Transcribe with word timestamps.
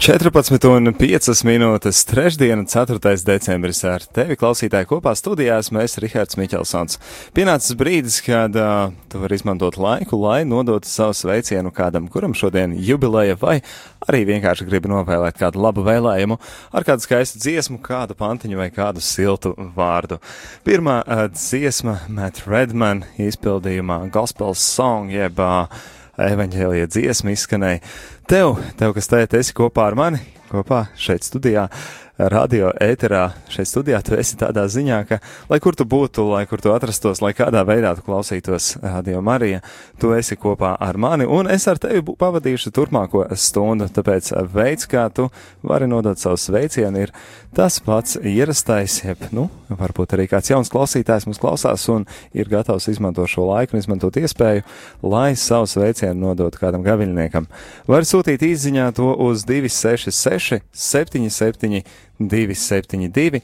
14 0.00 0.64
un 0.64 0.94
5 0.96 1.42
minūtes 1.44 1.98
trešdiena, 2.08 2.62
4. 2.64 2.96
decembris 3.20 3.82
ar 3.84 4.00
tevi 4.16 4.32
klausītāji 4.40 4.88
kopā 4.88 5.12
studijās 5.12 5.68
mēs 5.76 5.98
Rihards 6.00 6.38
Miķelsons. 6.40 6.96
Pienācis 7.36 7.76
brīdis, 7.76 8.16
kad 8.24 8.56
uh, 8.56 8.94
tu 9.12 9.20
vari 9.20 9.36
izmantot 9.36 9.76
laiku, 9.76 10.16
lai 10.22 10.38
nodotu 10.48 10.88
savu 10.88 11.12
sveicienu 11.18 11.68
kādam, 11.76 12.08
kuram 12.08 12.32
šodien 12.32 12.72
jubileja 12.80 13.36
vai 13.42 13.58
arī 14.08 14.22
vienkārši 14.32 14.70
gribi 14.70 14.88
novēlēt 14.88 15.36
kādu 15.36 15.60
labu 15.60 15.84
vēlējumu 15.84 16.40
ar 16.72 16.88
kādu 16.88 17.04
skaistu 17.04 17.44
dziesmu, 17.44 17.82
kādu 17.84 18.16
pantiņu 18.16 18.56
vai 18.56 18.72
kādu 18.72 19.04
siltu 19.04 19.52
vārdu. 19.76 20.16
Pirmā 20.64 21.02
uh, 21.04 21.26
dziesma 21.36 21.98
Matt 22.08 22.46
Redman 22.48 23.04
izpildījumā 23.20 24.06
Gospel 24.16 24.56
Song 24.56 25.12
jeb 25.12 25.44
uh, 25.44 25.68
evaņģēlīja 26.28 26.90
dziesma 26.90 27.34
izskanēja. 27.34 27.80
Tev, 28.30 28.58
tev, 28.78 28.94
kas 28.96 29.10
tēt, 29.10 29.34
esi 29.40 29.56
kopā 29.56 29.88
ar 29.90 29.98
mani, 29.98 30.20
kopā 30.50 30.84
šeit 31.00 31.26
studijā, 31.26 31.68
radio 32.28 32.70
ēterā 32.80 33.30
šeit 33.50 33.68
studijā, 33.70 34.00
tu 34.04 34.16
esi 34.18 34.36
tādā 34.40 34.66
ziņā, 34.70 34.98
ka, 35.08 35.18
lai 35.48 35.60
kur 35.62 35.76
tu 35.78 35.86
būtu, 35.88 36.26
lai 36.32 36.42
kur 36.50 36.60
tu 36.60 36.72
atrastos, 36.74 37.22
lai 37.24 37.32
kādā 37.36 37.62
veidā 37.66 37.94
tu 37.96 38.04
klausītos 38.04 38.74
radio 38.82 39.22
Marija, 39.24 39.62
tu 40.00 40.12
esi 40.16 40.36
kopā 40.40 40.74
ar 40.80 40.98
mani, 41.00 41.24
un 41.24 41.48
es 41.50 41.66
ar 41.70 41.80
tevi 41.80 42.02
pavadīšu 42.20 42.72
turpmāko 42.76 43.24
stundu, 43.38 43.88
tāpēc 43.94 44.32
veids, 44.52 44.88
kā 44.90 45.06
tu 45.14 45.30
vari 45.64 45.88
nodot 45.90 46.20
savu 46.20 46.36
sveicienu, 46.40 47.06
ir 47.06 47.14
tas 47.56 47.80
pats 47.84 48.18
ierastais, 48.20 49.00
jeb, 49.04 49.24
nu, 49.36 49.48
varbūt 49.70 50.16
arī 50.16 50.28
kāds 50.30 50.52
jauns 50.52 50.72
klausītājs 50.72 51.28
mums 51.28 51.40
klausās 51.40 51.86
un 51.92 52.06
ir 52.36 52.50
gatavs 52.50 52.90
izmantot 52.92 53.30
šo 53.30 53.46
laiku 53.48 53.76
un 53.76 53.82
izmantot 53.84 54.20
iespēju, 54.20 54.66
lai 55.06 55.32
savu 55.38 55.70
sveicienu 55.70 56.28
nodot 56.28 56.58
kādam 56.60 56.84
gaviļniekam. 56.86 57.48
Var 57.90 58.06
sūtīt 58.08 58.44
izziņā 58.50 58.90
to 58.98 59.14
uz 59.24 59.46
266 59.48 60.60
77 60.70 61.82
272, 62.20 63.40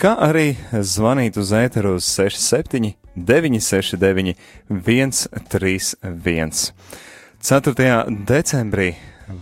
kā 0.00 0.14
arī 0.28 0.54
zvanīt 0.70 1.38
uz 1.40 1.52
ēteru 1.56 1.96
uz 1.98 2.08
67 2.14 2.94
969 3.16 4.36
131. 4.70 6.72
4. 7.40 8.04
decembrī 8.28 8.92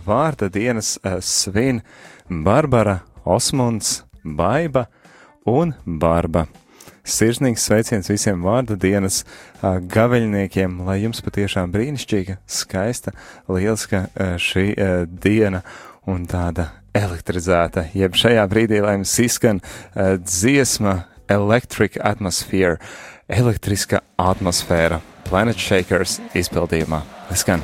vārda 0.05 0.49
dienas 0.49 0.97
eh, 1.03 1.19
svin 1.21 1.81
Barbara, 2.29 3.01
Osmunds, 3.25 4.03
Baiba 4.23 4.87
un 5.45 5.73
Barba. 5.85 6.47
Sirsnīgs 7.09 7.63
sveiciens 7.65 8.09
visiem 8.11 8.43
vārda 8.45 8.75
dienas 8.77 9.23
uh, 9.23 9.79
gaveļniekiem, 9.81 10.75
lai 10.85 10.99
jums 11.01 11.23
patiešām 11.25 11.71
brīnišķīga, 11.73 12.35
skaista, 12.45 13.15
lieliska 13.49 14.03
uh, 14.05 14.35
šī 14.37 14.67
diena 15.09 15.63
un 16.05 16.27
tāda 16.29 16.67
elektrizēta, 16.97 17.87
jeb 17.97 18.17
šajā 18.17 18.45
brīdī, 18.51 18.81
lai 18.83 18.97
jums 18.97 19.15
izskan 19.23 19.61
uh, 19.61 20.17
dziesma 20.21 21.03
Electric 21.29 21.99
Atmosphere, 22.01 22.79
elektriska 23.29 24.01
atmosfēra, 24.17 25.03
Planet 25.29 25.61
Shakers 25.61 26.17
izpildījumā. 26.37 27.03
Skan! 27.37 27.61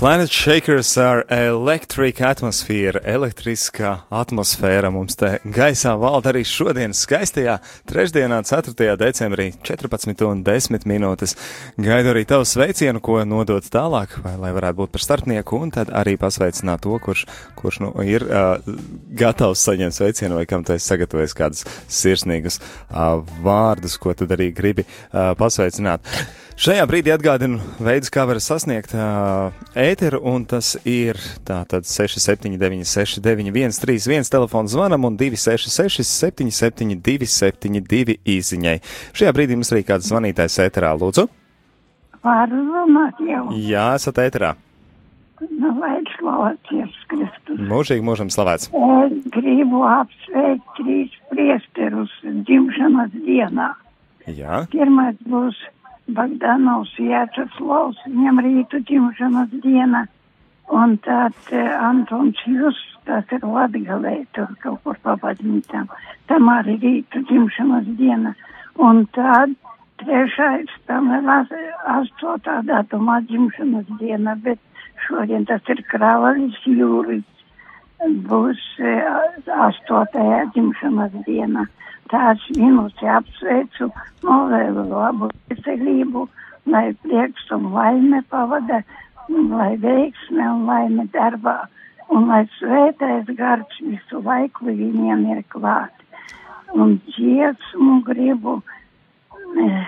Planet 0.00 0.30
Shakers 0.32 0.94
ar 0.96 1.26
Electric 1.28 2.22
atmosfēru, 2.24 3.02
elektriskā 3.04 3.90
atmosfēra 4.16 4.88
mums 4.88 5.18
te 5.20 5.34
gaisā 5.44 5.92
valda 6.00 6.30
arī 6.32 6.40
šodien 6.48 6.96
skaistajā 6.96 7.58
trešdienā, 7.90 8.38
4. 8.48 8.94
decembrī, 8.96 9.50
14 9.60 10.24
un 10.24 10.40
10 10.46 10.88
minūtes. 10.88 11.36
Gaidu 11.76 12.14
arī 12.14 12.24
tavu 12.24 12.48
sveicienu, 12.48 13.04
ko 13.04 13.18
nodot 13.28 13.68
tālāk, 13.68 14.16
vai 14.24 14.38
lai 14.40 14.56
varētu 14.56 14.80
būt 14.80 14.96
par 14.96 15.04
starpnieku, 15.04 15.60
un 15.60 15.76
tad 15.76 15.92
arī 15.92 16.16
pasveicināt 16.16 16.80
to, 16.88 16.96
kurš, 17.04 17.28
kurš 17.60 17.84
nu, 17.84 17.92
ir 18.00 18.24
uh, 18.24 18.56
gatavs 19.12 19.68
saņemt 19.68 20.00
sveicienu, 20.00 20.40
vai 20.40 20.48
kam 20.48 20.64
tu 20.64 20.78
esi 20.80 20.94
sagatavojis 20.94 21.36
kādus 21.36 21.68
sirsnīgus 21.92 22.62
uh, 22.64 23.18
vārdus, 23.44 24.00
ko 24.00 24.16
tad 24.16 24.32
arī 24.32 24.48
gribi 24.48 24.88
uh, 24.88 25.34
pasveicināt. 25.36 26.08
Šajā 26.60 26.82
brīdī 26.84 27.08
atgādinu 27.08 27.56
veidus, 27.80 28.10
kā 28.12 28.26
var 28.28 28.36
sasniegt 28.44 28.90
uh, 28.92 29.46
ēteru, 29.72 30.18
un 30.28 30.42
tas 30.44 30.74
ir 30.84 31.16
tātad 31.48 31.86
679, 31.88 32.84
691, 32.84 33.78
31 33.80 34.28
telefons 34.28 34.74
zvanam 34.74 35.06
un 35.08 35.16
266, 35.16 36.04
772, 36.04 37.30
72 37.32 38.18
īsiņai. 38.34 38.76
Šajā 39.16 39.32
brīdī 39.38 39.56
mums 39.56 39.72
arī 39.72 39.86
kāds 39.88 40.10
zvanītājs 40.12 40.58
ēterā, 40.66 40.92
lūdzu. 41.00 41.24
Var 42.28 42.52
runāt 42.52 43.24
jau. 43.24 43.46
Jā, 43.56 43.88
esat 43.96 44.20
ēterā. 44.26 44.52
Nu, 45.48 45.72
lai 45.80 45.96
slavēts 46.18 46.76
Jēzus 46.76 47.10
Kristus. 47.16 47.66
Mūžīgi 47.72 48.04
mūžam 48.04 48.28
slavēts. 48.28 48.68
Es 48.68 49.18
gribu 49.32 49.86
apsveikt 49.88 50.76
trīs 50.76 51.18
priesterus 51.32 52.12
dzimšanas 52.28 53.16
dienā. 53.16 53.72
Jā, 54.28 54.66
Pirmais 54.76 55.16
būs 55.24 55.56
Bagdanovs 56.16 56.92
Jāčeslavs, 57.00 58.00
viņam 58.06 58.40
rītu 58.44 58.80
dzimšanas 58.88 59.52
diena. 59.64 60.06
Un 60.70 60.96
tad 61.02 61.34
eh, 61.50 61.70
Antons 61.82 62.38
Jus, 62.46 62.78
tas 63.08 63.26
ir 63.34 63.42
Latgalē, 63.42 64.20
tur 64.36 64.52
kaut 64.62 64.84
kur 64.84 65.00
papadņitām. 65.06 65.88
Tam 66.30 66.50
arī 66.52 66.76
rītu 66.84 67.24
dzimšanas 67.30 67.88
diena. 67.98 68.34
Un 68.78 69.02
tad 69.16 69.56
trešais, 70.02 70.70
tam 70.86 71.10
ir 71.16 71.26
as- 71.38 71.56
astotā 71.96 72.60
datumā 72.68 73.18
dzimšanas 73.26 73.90
diena, 73.98 74.36
bet 74.46 74.60
šodien 75.06 75.46
tas 75.50 75.66
ir 75.74 75.82
Kravalis 75.90 76.62
Jūris. 76.66 77.26
Būs 78.30 78.62
eh, 78.78 79.10
astotajā 79.66 80.44
dzimšanas 80.54 81.18
diena. 81.26 81.66
Tās 82.10 82.42
minūtes 82.56 83.06
apsveicu, 83.06 83.90
novēlu 84.26 84.86
labu 84.90 85.28
veselību, 85.50 86.24
lai 86.70 86.88
prieks 87.04 87.46
un 87.54 87.68
laime 87.74 88.22
pavada, 88.32 88.80
un 89.30 89.52
lai 89.54 89.76
veiksme 89.78 90.48
un 90.50 90.64
laime 90.66 91.06
darbā, 91.14 91.56
un 92.10 92.26
lai 92.30 92.42
svētais 92.56 93.30
gars 93.38 93.78
visu 93.84 94.22
laiku 94.26 94.66
viņiem 94.70 95.22
ir 95.36 95.44
klāt. 95.54 95.94
Un 96.74 96.98
dziesmu 97.06 98.00
gribu, 98.06 98.58
eh, 99.58 99.86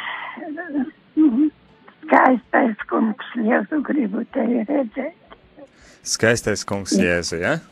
skaistais 2.04 2.86
kungs, 2.90 3.34
Jēzu 3.34 3.82
gribu 3.82 4.24
tevi 4.34 4.64
redzēt. 4.70 5.18
skaistais 6.02 6.64
kungs 6.66 6.94
Jēzu, 6.98 7.38
jā? 7.38 7.58
Ja? 7.58 7.71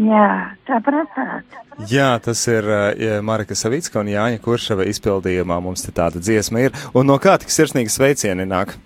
Jā, 0.00 0.28
sapratāt. 0.68 1.58
Jā, 1.90 2.08
tas 2.22 2.40
ir 2.48 2.68
uh, 2.68 3.18
Marka 3.24 3.56
Savicka 3.58 4.00
un 4.00 4.10
Jāņa 4.12 4.40
Kuršava 4.44 4.86
izpildījumā. 4.88 5.58
Mums 5.64 5.84
te 5.84 5.92
tāda 5.94 6.22
dziesma 6.22 6.66
ir. 6.66 6.76
Un 6.96 7.08
no 7.10 7.18
kā 7.22 7.36
tik 7.42 7.52
sirsnīgi 7.52 7.92
sveicieni 7.92 8.46
nāk? 8.48 8.76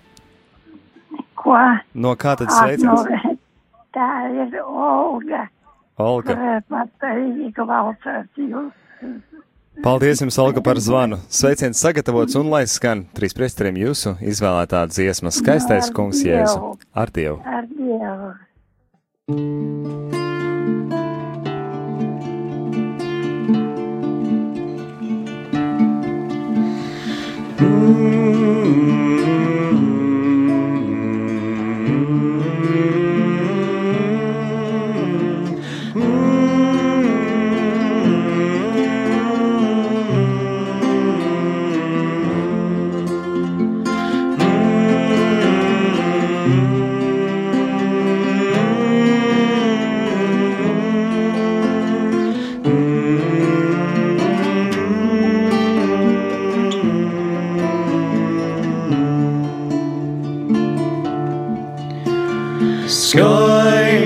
Ko? 1.37 1.55
No 1.95 2.15
kā 2.19 2.35
tad 2.39 2.51
sveiciens? 2.51 3.37
tā 3.97 4.09
ir 4.33 4.59
Olga. 4.63 5.47
Olga. 5.97 6.61
Patīgi 6.69 7.51
klausās 7.57 8.27
jūs. 8.37 8.73
Paldies 9.83 10.21
jums, 10.21 10.37
Olga, 10.41 10.61
par 10.65 10.79
zvanu. 10.81 11.19
Sveiciens 11.29 11.77
sagatavots 11.81 12.37
un 12.39 12.49
lai 12.53 12.63
skan 12.69 13.05
trīs 13.17 13.37
priesteriem 13.37 13.77
jūsu 13.83 14.15
izvēlētā 14.25 14.87
dziesma 14.89 15.29
Skaistais 15.33 15.91
Ar 15.91 15.97
kungs 15.97 16.23
Dievu. 16.23 16.33
Jēzu. 16.33 16.77
Ar 16.97 17.13
Dievu. 17.13 17.37
Ar 17.45 17.65
Dievu. 19.29 20.25
Mm-hmm. 27.87 29.06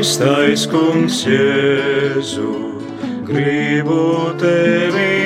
Skaistais 0.01 0.63
kungs 0.65 1.19
Jēzu, 1.30 2.53
gribu 3.27 4.33
tevi 4.42 5.20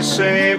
esi 0.00 0.56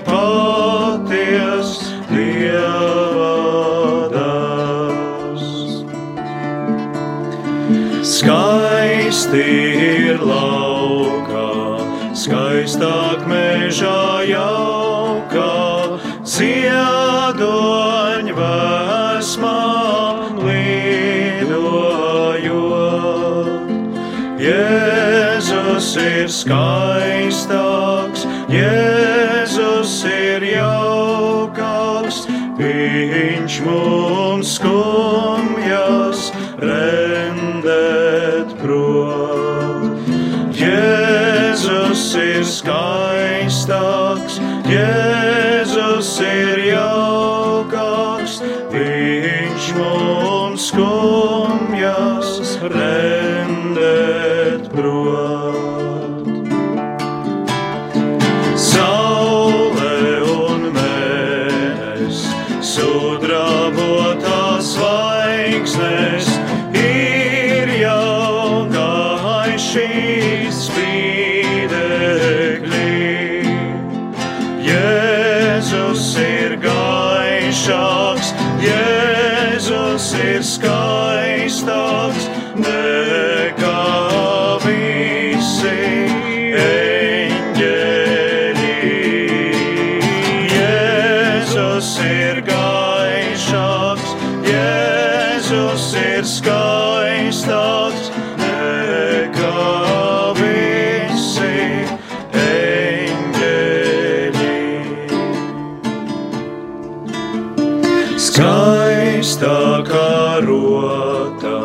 Skaistākā 109.41 110.37
rota, 110.45 111.57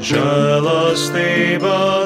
žēlastība 0.00 2.01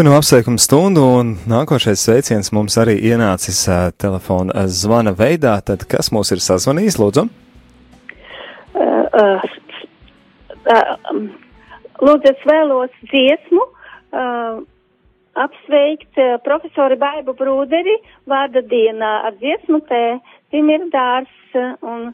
Turpinam 0.00 0.16
apsveikumu 0.16 0.56
stundu, 0.56 1.02
un 1.20 1.34
nākošais 1.44 2.00
sveiciens 2.06 2.48
mums 2.56 2.78
arī 2.80 2.94
ienācis 3.04 3.58
uh, 3.68 3.90
telefona 4.00 4.62
zvana 4.64 5.12
veidā. 5.12 5.58
Tad 5.60 5.84
kas 5.92 6.08
mūs 6.08 6.32
ir 6.32 6.40
sazvanījis, 6.40 6.96
lūdzu? 7.02 7.26
Uh, 8.80 9.44
uh, 10.72 11.20
Lūdzu, 12.00 12.32
es 12.32 12.48
vēlos 12.48 12.96
dziesmu 13.10 13.60
uh, 13.60 14.64
apsveikt 15.44 16.24
uh, 16.24 16.38
profesori 16.48 16.96
Baibu 17.04 17.36
Brūderi 17.36 17.98
vārda 18.24 18.64
dienā 18.72 19.12
ar 19.28 19.36
dziesmu 19.36 19.82
te 19.92 20.02
Timir 20.48 20.88
Dārs 20.96 21.60
uh, 21.60 21.76
un, 21.84 22.08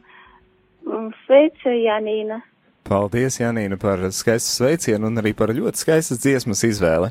un 0.90 1.12
sveica 1.22 1.78
Janīna. 1.86 2.42
Paldies, 2.86 3.40
Janīna, 3.40 3.78
par 3.82 3.98
skaistu 4.14 4.52
sveicienu 4.60 5.08
un 5.10 5.18
arī 5.18 5.32
par 5.34 5.50
ļoti 5.54 5.82
skaistas 5.82 6.20
dziesmas 6.22 6.62
izvēli. 6.68 7.10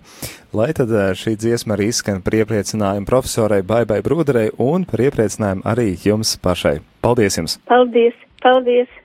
Lai 0.55 0.69
tad 0.77 0.93
uh, 0.93 1.09
šī 1.17 1.35
dziesma 1.35 1.75
arī 1.75 1.89
izskan 1.91 2.21
par 2.23 2.37
iepriecinājumu 2.39 3.09
profesorai 3.09 3.59
Baibai 3.67 3.99
Brūderei 4.05 4.53
un 4.55 4.87
par 4.87 5.03
iepriecinājumu 5.03 5.67
arī 5.67 5.89
jums 6.05 6.37
pašai. 6.39 6.77
Paldies 7.03 7.41
jums! 7.41 7.59
Paldies, 7.67 8.15
paldies! 8.45 9.04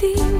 ti. 0.00 0.39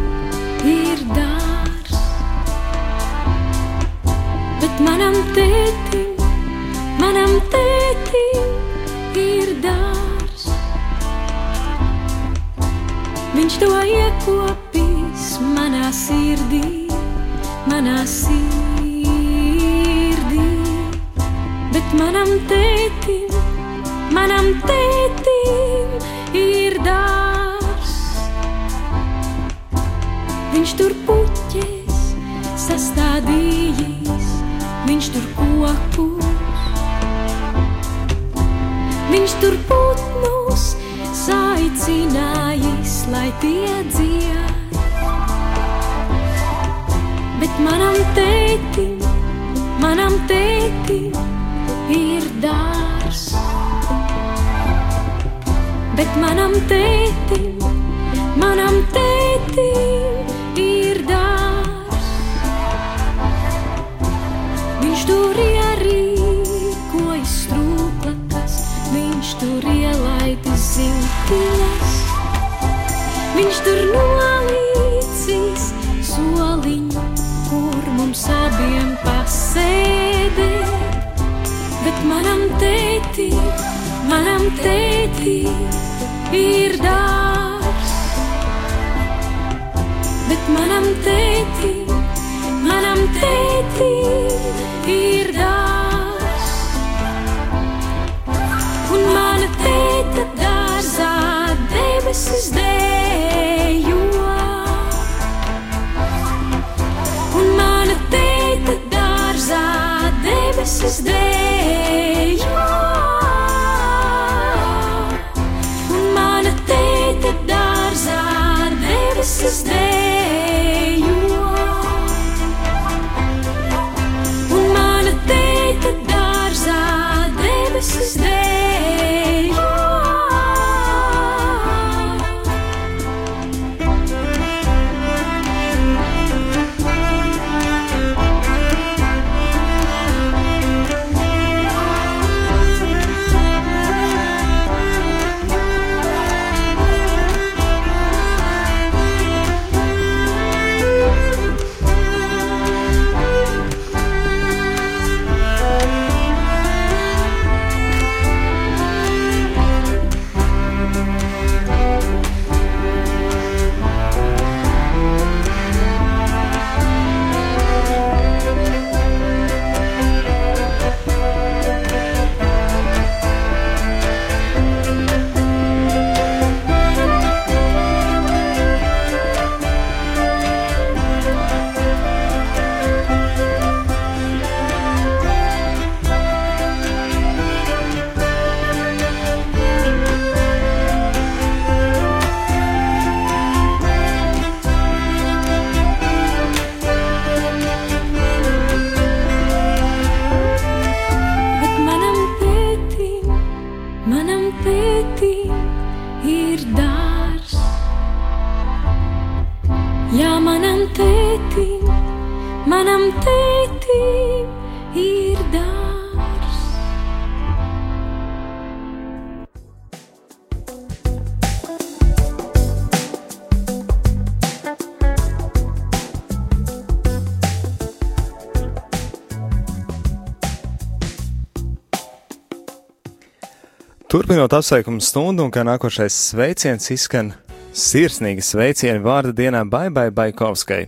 Turpinot 234.11 234.50
apsveikumu 234.50 234.99
stundu, 234.99 235.45
un 235.47 235.52
kā 235.55 235.62
nākošais 235.62 236.11
sveiciens 236.33 236.90
izskan 236.90 237.29
sirsnīgi 237.71 238.43
sveicieni 238.43 238.99
vārda 239.05 239.31
dienā 239.38 239.61
Baibai 239.71 240.09
Baikovskai. 240.11 240.81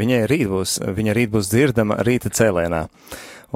Viņai 0.00 0.20
rīt 0.30 0.46
būs, 0.48 0.78
viņa 0.96 1.16
rīt 1.18 1.28
būs 1.34 1.50
dzirdama 1.52 1.98
rīta 2.08 2.32
cēlēnā. 2.32 2.86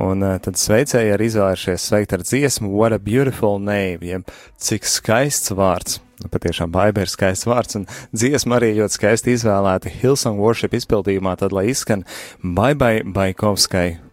Un 0.05 0.27
uh, 0.29 0.37
tad 0.45 0.61
sveicēji 0.61 1.17
arī 1.17 1.31
izvēlējušies 1.31 1.89
sveikt 1.89 2.13
ar 2.13 2.27
dziesmu 2.29 2.69
What 2.69 2.93
a 2.93 3.01
Beautiful 3.01 3.57
Name, 3.65 4.05
jeb 4.05 4.29
cik 4.61 4.85
skaists 4.85 5.57
vārds. 5.57 6.03
Nu, 6.21 6.29
patiešām 6.29 6.77
Baiba 6.77 7.09
ir 7.09 7.09
skaists 7.09 7.49
vārds, 7.49 7.81
un 7.81 7.89
dziesma 8.13 8.61
arī 8.61 8.75
ļoti 8.77 9.01
skaisti 9.01 9.39
izvēlēta 9.39 9.89
Hillsong 10.03 10.37
Worship 10.37 10.77
izpildījumā, 10.77 11.39
tad 11.41 11.57
lai 11.57 11.71
izskan 11.73 12.05
Baibai 12.45 12.99
Baikovskai, 13.09 14.04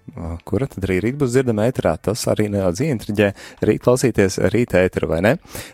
kura 0.46 0.68
tad 0.68 0.86
arī 0.88 1.00
rīt 1.06 1.16
būs 1.22 1.34
dzirdama 1.36 1.68
ēterā. 1.72 1.96
Tas 2.04 2.26
arī 2.32 2.50
nedaudz 2.52 2.82
ieintriģē 2.84 3.30
rīt 3.68 3.84
klausīties 3.86 4.40
rīta 4.54 4.84
ēteru, 4.86 5.08
vai 5.14 5.22
ne? 5.26 5.34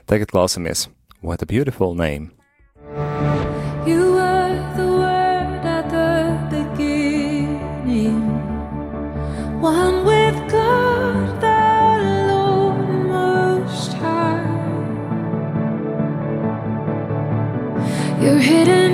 Tagad 0.10 0.32
klausamies 0.34 0.88
What 1.22 1.42
a 1.42 1.46
Beautiful 1.46 1.96
Name. 1.96 2.32
You 3.88 4.14
were 4.14 4.56
the 4.78 4.88
word 4.88 5.66
at 5.66 5.90
the 5.90 6.38
beginning, 6.52 8.22
one 9.60 10.06
with 10.06 10.38
God 10.52 11.42
the 11.42 11.62
Lord 12.30 12.88
Most 13.08 13.94
High. 13.94 14.46
Your 18.22 18.38
hidden 18.38 18.87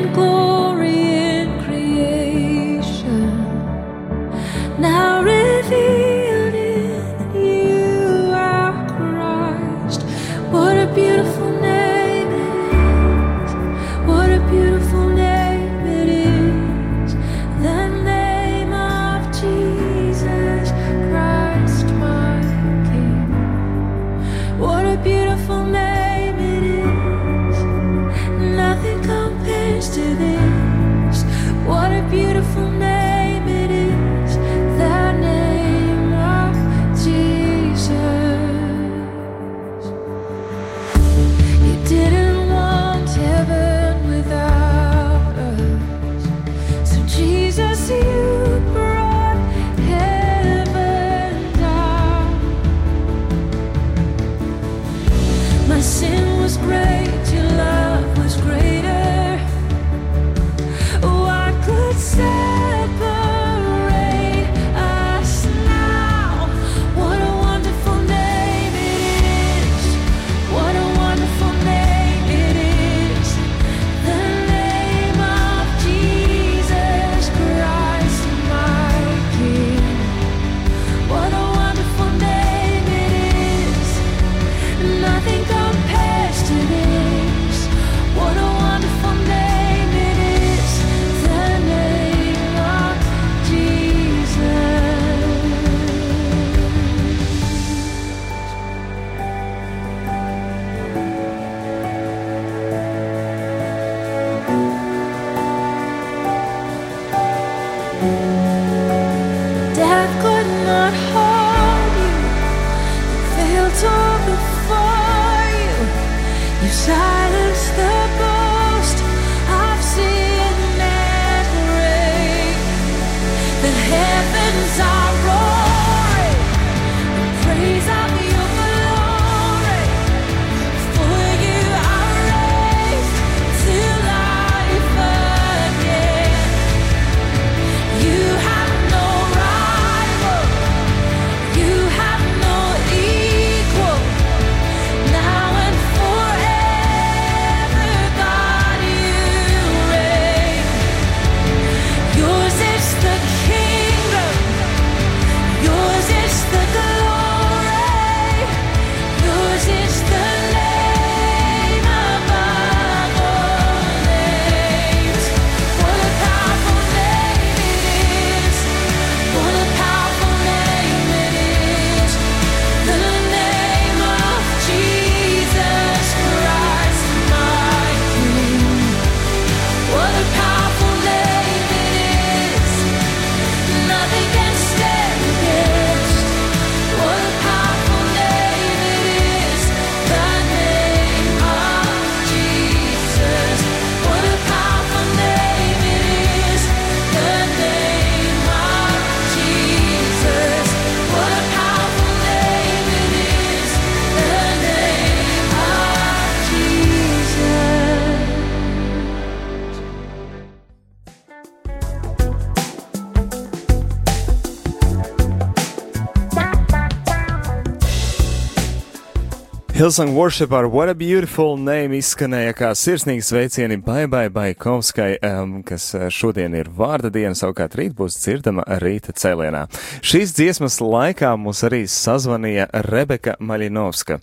Hillsong 219.83 220.13
Worship 220.13 220.53
ar 220.53 220.65
What 220.67 220.87
a 220.87 220.93
Beautiful 220.95 221.57
Name 221.59 221.97
izskanēja 221.97 222.53
kā 222.55 222.69
sirsnīgi 222.71 223.25
sveicieni 223.27 223.75
Baibai 223.83 224.29
Baikovskai, 224.31 225.17
um, 225.27 225.57
kas 225.67 225.89
uh, 225.97 226.05
šodien 226.07 226.55
ir 226.55 226.69
vārda 226.71 227.11
diena, 227.11 227.35
savukārt 227.35 227.75
rīt 227.75 227.91
būs 227.97 228.15
dzirdama 228.21 228.63
rīta 228.79 229.11
cēlienā. 229.11 229.65
Šīs 229.99 230.31
dziesmas 230.37 230.79
laikā 230.79 231.33
mums 231.35 231.65
arī 231.67 231.81
sazvanīja 231.91 232.69
Rebeka 232.87 233.35
Maļinovska. 233.43 234.21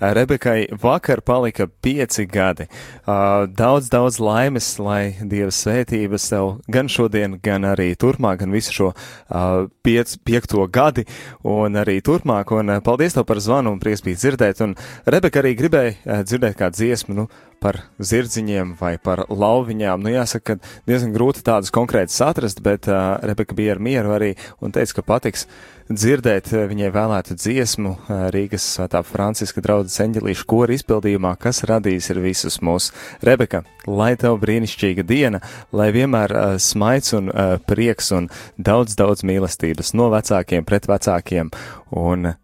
Rebekai 0.00 0.70
vakar 0.80 1.20
palika 1.20 1.66
pieci 1.66 2.24
gadi. 2.30 2.68
Uh, 3.02 3.50
daudz, 3.50 3.90
daudz 3.92 4.16
laimes, 4.22 4.70
lai 4.80 5.16
Dieva 5.20 5.50
svētības 5.52 6.28
tev 6.30 6.52
gan 6.70 6.88
šodien, 6.88 7.34
gan 7.42 7.66
arī 7.68 7.90
turpmāk, 7.98 8.44
gan 8.44 8.54
visu 8.54 8.76
šo 8.78 8.92
uh, 8.94 9.66
piec, 9.82 10.14
piekto 10.24 10.64
gadi 10.72 11.04
un 11.42 11.76
arī 11.82 11.98
turpmāk. 11.98 12.54
Un 12.56 12.76
uh, 12.76 12.80
paldies 12.86 13.18
tev 13.18 13.26
par 13.28 13.42
zvanu 13.42 13.74
un 13.74 13.82
prieks 13.82 14.06
bija 14.06 14.22
dzirdēt. 14.22 14.64
Un 14.64 14.78
Rebeka 15.08 15.40
arī 15.40 15.54
gribēja 15.58 15.94
uh, 15.94 16.20
dzirdēt 16.26 16.58
kādu 16.58 16.80
dziesmu 16.80 17.16
nu, 17.16 17.26
par 17.60 17.82
zirdziņiem 18.00 18.74
vai 18.80 18.94
par 19.02 19.26
lauviņām. 19.28 20.00
Nu, 20.04 20.12
jāsaka, 20.12 20.56
ka 20.56 20.84
diezgan 20.88 21.12
grūti 21.16 21.44
tādas 21.46 21.72
konkrētas 21.74 22.20
atrast, 22.24 22.62
bet 22.64 22.88
uh, 22.90 23.18
Rebeka 23.24 23.56
bija 23.56 23.76
ar 23.76 23.82
mieru 23.84 24.16
arī 24.16 24.34
un 24.60 24.72
teica, 24.76 24.98
ka 25.00 25.06
patiks 25.14 25.46
dzirdēt 25.90 26.52
uh, 26.54 26.64
viņai 26.70 26.90
vēlētu 26.94 27.36
dziesmu 27.38 27.92
uh, 27.94 28.22
Rīgas 28.34 28.64
svētā 28.76 29.02
Franciska 29.06 29.62
draudzes 29.64 30.00
eņģelīšu 30.04 30.46
kora 30.50 30.76
izpildījumā, 30.76 31.34
kas 31.40 31.64
radījis 31.68 32.10
ir 32.14 32.22
visus 32.24 32.60
mūs. 32.64 32.90
Rebeka, 33.26 33.64
lai 33.86 34.12
tev 34.20 34.38
brīnišķīga 34.42 35.04
diena, 35.06 35.42
lai 35.72 35.90
vienmēr 35.96 36.34
uh, 36.36 36.56
smaids 36.62 37.14
un 37.18 37.30
uh, 37.32 37.58
prieks 37.66 38.12
un 38.16 38.30
daudz, 38.56 38.96
daudz 38.98 39.26
mīlestības 39.26 39.94
no 39.98 40.10
vecākiem 40.14 40.66
pret 40.68 40.88
vecākiem. 40.90 41.52
Un 41.90 42.32
uh, 42.32 42.34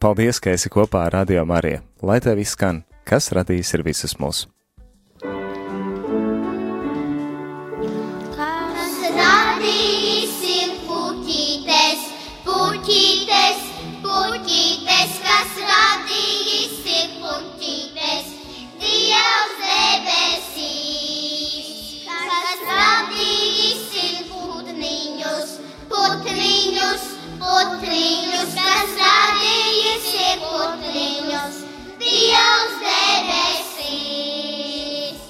paldies, 0.00 0.40
ka 0.40 0.54
esi 0.54 0.72
kopā 0.72 1.08
ar 1.08 1.18
Radio 1.20 1.44
Mariju. 1.48 1.82
Lai 2.04 2.20
tev 2.24 2.42
izskan, 2.42 2.84
kas 3.04 3.32
radījis 3.34 3.74
ir 3.78 3.88
visus 3.90 4.18
mūs. 4.22 4.46
Putniņus, 26.54 27.04
putniņus, 27.40 28.52
kas 28.54 28.90
radījis 29.00 30.04
ir 30.14 30.38
putniņus, 30.42 31.56
Dievs 31.98 32.74
debesīs. 32.84 34.04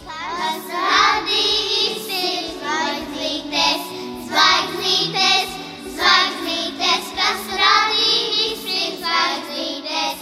Kas 0.04 0.66
radījis 0.74 2.04
ir 2.18 2.44
zvaigznītes, 2.58 3.82
zvaigznītes, 4.28 5.48
zvaigznītes, 5.96 7.04
kas 7.16 7.42
radījis 7.62 8.62
ir 8.82 8.92
zvaigznītes, 9.00 10.18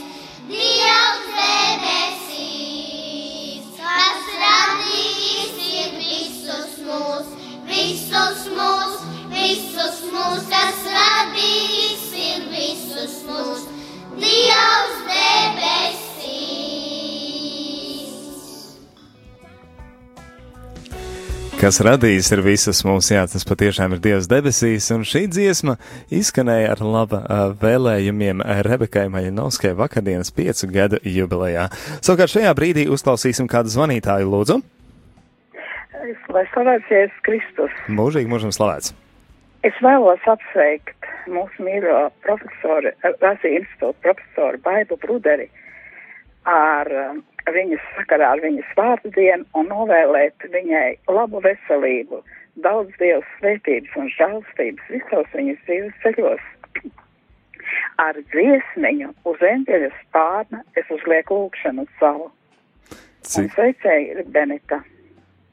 Dievs 0.52 1.26
debesīs. 1.40 2.44
Kas 3.82 4.22
radījis 4.44 5.54
ir 5.72 5.88
visus 5.98 6.72
mūs, 6.86 7.26
visus 7.72 8.40
mūs, 8.54 8.94
visus 9.34 9.98
mūs, 10.12 10.42
kas 10.46 10.76
radījis 10.76 10.91
ir 11.36 12.48
visus 12.52 13.22
mūs, 13.28 13.68
Dievs 14.22 14.98
debesīs. 15.08 15.92
kas 21.62 21.78
radījis 21.86 22.28
ir 22.34 22.40
visas 22.42 22.80
mums, 22.82 23.06
jā, 23.12 23.22
tas 23.30 23.46
patiešām 23.46 23.92
ir 23.94 24.00
Dievs 24.02 24.26
debesīs, 24.26 24.88
un 24.94 25.04
šī 25.06 25.28
dziesma 25.30 25.76
izskanēja 26.10 26.72
ar 26.74 26.82
laba 26.82 27.20
vēlējumiem 27.62 28.42
Rebekai 28.66 29.06
Maļinovskai 29.14 29.70
vakardienas 29.78 30.34
piecu 30.34 30.66
gadu 30.74 30.98
jubilejā. 31.06 31.68
Savukārt 32.02 32.34
šajā 32.34 32.50
brīdī 32.58 32.88
uzklausīsim 32.90 33.46
kādu 33.50 33.70
zvanītāju 33.76 34.32
lūdzu. 34.34 34.58
Lai 36.32 36.44
slavēts 36.50 36.90
Jēzus 36.90 37.22
Kristus. 37.28 37.78
Mūžīgi 37.94 38.30
mūžam 38.32 38.50
slavēts. 38.54 38.90
Es 39.62 39.76
vēlos 39.78 40.22
apsveikt 40.26 41.06
mūsu 41.30 41.62
mīļo 41.62 41.98
profesoru, 42.24 42.90
Rāzī 43.22 43.56
institūta 43.60 44.00
profesoru 44.02 44.58
Baibu 44.64 44.98
Bruderi 44.98 45.46
ar 46.48 46.90
um, 46.90 47.20
viņas 47.54 47.82
sakarā 47.96 48.32
ar 48.34 48.42
viņas 48.42 48.74
vārdu 48.76 49.12
dienu 49.14 49.46
un 49.58 49.68
novēlēt 49.70 50.46
viņai 50.50 50.98
labu 51.10 51.42
veselību, 51.44 52.22
daudz 52.64 52.90
Dievs 52.98 53.28
svētības 53.38 53.96
un 53.96 54.10
žālstības 54.16 54.90
visos 54.90 55.30
viņas 55.36 55.62
dzīves 55.66 56.02
ceļos. 56.02 56.48
Ar 58.02 58.18
dziesmiņu 58.32 59.12
uz 59.28 59.42
eņģeļa 59.46 59.90
spārna 60.00 60.62
es 60.76 60.90
uzlieku 60.90 61.44
lūkšanu 61.44 61.86
savu. 62.00 62.32
Un 62.32 63.28
Cik 63.30 63.52
sveicēji 63.54 64.10
ir 64.16 64.24
Benita. 64.34 64.82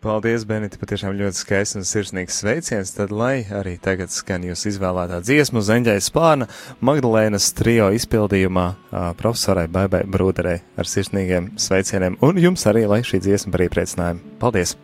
Paldies, 0.03 0.45
Benita, 0.47 0.79
patiešām 0.79 1.17
ļoti 1.19 1.39
skaists 1.41 1.77
un 1.79 1.85
sirsnīgs 1.87 2.39
sveiciens, 2.41 2.93
tad 2.95 3.11
lai 3.15 3.43
arī 3.55 3.75
tagad 3.83 4.11
skan 4.13 4.45
jūs 4.47 4.65
izvēlētā 4.71 5.19
dziesmu 5.25 5.59
uz 5.59 5.71
eņģeļa 5.75 6.03
spārna 6.05 6.47
Magdalēnas 6.85 7.51
trio 7.57 7.89
izpildījumā 7.97 8.67
uh, 8.69 9.09
profesorai 9.19 9.67
Baibai 9.71 10.05
Brūderei 10.07 10.61
ar 10.79 10.89
sirsnīgiem 10.89 11.53
sveicieniem, 11.59 12.19
un 12.23 12.39
jums 12.39 12.63
arī, 12.71 12.85
lai 12.89 13.01
šī 13.03 13.21
dziesma 13.25 13.55
par 13.55 13.65
iepriecinājumu. 13.67 14.37
Paldies! 14.41 14.77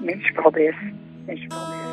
Viņš 0.00 0.32
paldies. 0.40 0.82
Viņš 1.28 1.46
paldies. 1.52 1.86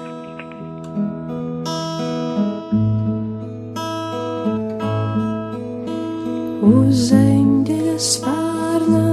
Uz 6.68 7.12
eņģeļa 7.16 8.00
spārna 8.02 9.07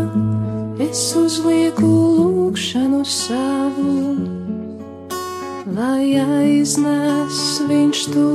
es 0.84 1.02
uzlieku 1.16 1.88
lūkšanu 1.88 3.02
savu, 3.08 3.96
lai 5.76 6.16
aiznes 6.20 7.40
viņš 7.68 8.00
to 8.14 8.30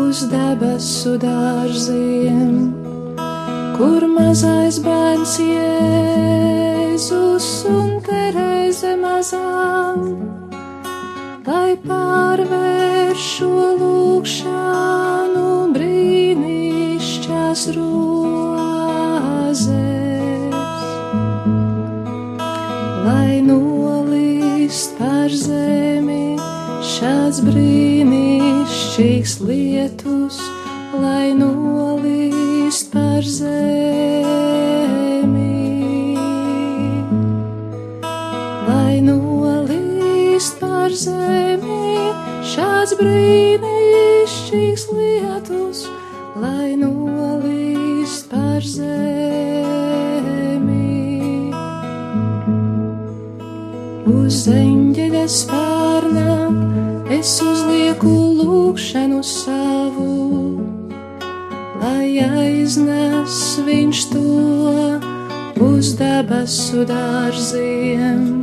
uz 0.00 0.24
debesu 0.32 1.16
dārziem, 1.22 2.56
kur 3.78 4.08
mazais 4.16 4.80
bērns 4.84 5.38
Jēzus 5.50 7.50
un 7.70 7.96
Terēze 8.06 8.96
mazām 9.04 10.30
lai 11.70 11.76
pārvērš 11.84 13.24
šo 13.36 13.48
lūkšanu 13.80 15.44
brīnišķās 15.74 17.62
rozes, 17.76 18.29
šāds 27.00 27.38
brīnišķīgs 27.46 29.38
lietus, 29.48 30.36
lai 31.00 31.32
nolīst 31.32 32.90
par 32.92 33.24
zemi 33.24 33.70
lai 38.68 39.00
nolīst 39.06 40.60
par 40.60 40.92
zemi 40.92 42.04
šāds 42.52 42.92
brīnišķīgs 43.00 44.84
lietus, 44.92 45.86
lai 46.36 46.76
nolīst 46.84 48.28
par 48.34 48.60
zemi. 48.74 49.00
Uz 54.20 54.44
eņģeļa 54.60 55.26
spārna 55.40 55.69
es 57.20 57.36
uzlieku 57.44 58.10
lūkšanu 58.38 59.18
savu, 59.26 60.12
lai 61.82 62.16
aiznes 62.24 63.36
viņš 63.66 64.00
to 64.12 64.22
uz 65.66 65.90
debesu 65.98 66.86
dārziem, 66.88 68.40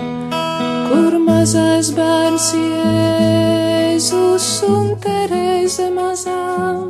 kur 0.91 1.17
mazais 1.25 1.89
bērns 1.97 2.51
Jēzus 2.59 4.49
un 4.69 4.93
Terēze 5.01 5.89
mazām, 5.97 6.86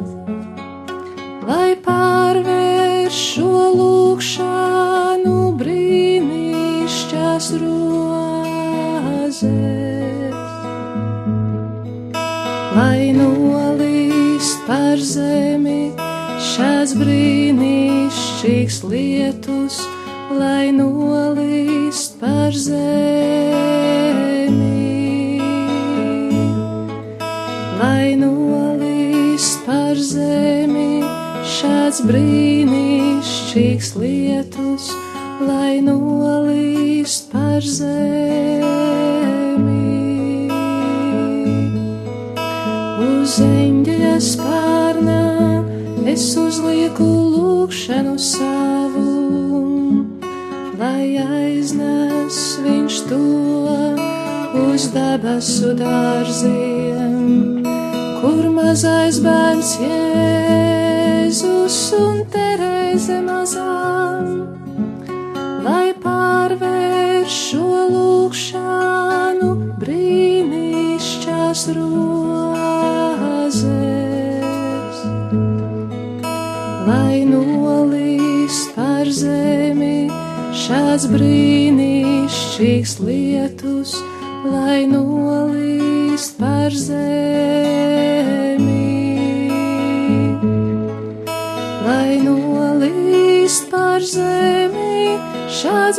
brīnišķīgs 18.78 18.84
lietus, 18.84 19.80
lai 20.30 20.72
nolīst 20.72 22.20
par 22.20 22.52
zemi. 22.52 22.92
Lai 27.80 28.16
nolīst 28.16 29.66
par 29.66 29.96
zemi, 29.96 31.04
šāds 31.46 32.02
brīnišķīgs 32.06 33.96
lietus, 33.98 34.92
lai 35.42 35.82
nolīst 35.82 37.32
par 37.32 37.62
zemi. 37.62 38.68
Uz 42.98 43.40
eņģeļa 43.42 44.18
spārnā 44.22 44.77
es 46.08 46.24
uzlieku 46.40 47.04
lūkšanu 47.04 48.16
savu, 48.16 49.12
lai 50.80 51.20
aiznes 51.20 52.38
viņš 52.64 53.00
to 53.10 53.20
uz 54.64 54.88
debesu 54.96 55.74
dārziem, 55.82 57.66
kur 58.22 58.48
mazais 58.56 59.20
bērns 59.26 59.72
Jēzus 59.84 61.80
un 62.00 62.27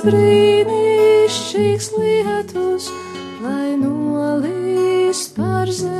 brīnišķīgs 0.08 1.90
lietus, 1.98 2.88
lai 3.44 3.76
nolīst 3.80 5.36
par 5.36 5.68
zemi. 5.72 5.98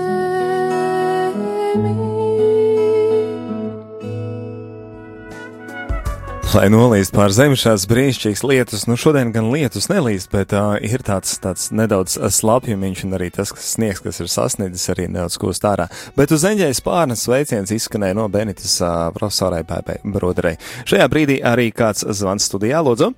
Lai 6.58 6.64
nolīst 6.72 7.12
pār 7.14 7.30
zemi 7.30 7.54
šāds 7.60 7.84
brīnišķīgs 7.86 8.40
lietus, 8.48 8.86
nu 8.88 8.96
šodien 8.98 9.28
gan 9.34 9.50
lietus 9.52 9.90
nelīst, 9.92 10.32
bet 10.32 10.54
uh, 10.56 10.74
ir 10.82 11.04
tāds, 11.06 11.36
tāds 11.44 11.68
nedaudz 11.76 12.16
slapjumiņš 12.16 13.04
un 13.04 13.14
arī 13.20 13.28
tas, 13.36 13.52
kas 13.54 13.68
sniegs, 13.76 14.00
kas 14.02 14.18
ir 14.24 14.32
sasniedzis, 14.32 14.88
arī 14.90 15.06
nedaudz 15.12 15.36
kūst 15.38 15.68
ārā. 15.68 15.86
Bet 16.16 16.32
uz 16.34 16.48
eņģējas 16.48 16.82
pārnes 16.88 17.22
sveiciens 17.28 17.76
izskanēja 17.76 18.16
no 18.18 18.26
Benitas 18.32 18.80
uh, 18.80 19.12
profesorai 19.14 19.62
Pēpai 19.68 20.00
Broderei. 20.08 20.56
Šajā 20.88 21.06
brīdī 21.12 21.38
arī 21.46 21.68
kāds 21.76 22.08
zvans 22.16 22.48
studijā, 22.48 22.80
lūdzu. 22.82 23.12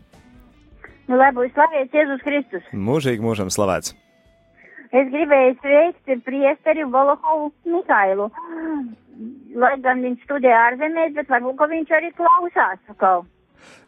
Nu, 1.11 1.19
lai 1.19 1.33
būtu 1.35 1.51
slavēts 1.57 1.97
Jēzus 1.97 2.23
Kristus. 2.23 2.67
Mūžīgi 2.73 3.25
mūžam 3.25 3.51
slavēts. 3.51 3.97
Es 4.91 5.09
gribēju 5.11 5.57
sveikt 5.61 6.25
priesteri 6.27 6.85
Volohovu 6.87 7.51
Mikailu. 7.67 8.31
Lai 9.61 9.75
gan 9.85 10.01
viņš 10.07 10.23
studē 10.25 10.51
ārzemēs, 10.55 11.13
bet 11.19 11.29
varbūt, 11.31 11.57
ka 11.59 11.67
viņš 11.71 11.93
arī 11.99 12.11
klausās 12.19 12.81
kaut. 12.99 13.27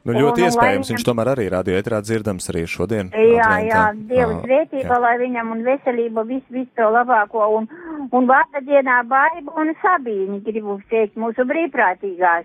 Nu, 0.04 0.12
ļoti 0.12 0.42
un 0.42 0.46
iespējams, 0.50 0.84
viņam- 0.84 0.90
viņš 0.92 1.04
tomēr 1.08 1.28
arī 1.32 1.44
radio 1.50 1.78
ētrā 1.80 2.00
dzirdams 2.04 2.48
arī 2.50 2.62
šodien. 2.68 3.08
Jā, 3.14 3.46
adventā. 3.46 3.68
jā, 3.70 3.84
Dieva 4.10 4.34
svētība, 4.42 4.98
lai 5.00 5.14
viņam 5.22 5.52
un 5.54 5.62
veselība 5.64 6.26
viss, 6.26 6.44
viss 6.50 6.70
to 6.76 6.82
labāko. 6.82 7.46
Un, 7.56 7.68
un 8.12 8.26
vārda 8.26 8.60
dienā 8.66 8.98
baiba 9.08 9.54
un 9.62 9.72
sabīni 9.82 10.42
gribu 10.44 10.76
sveikt 10.90 11.14
mūsu 11.16 11.46
brīvprātīgās. 11.48 12.44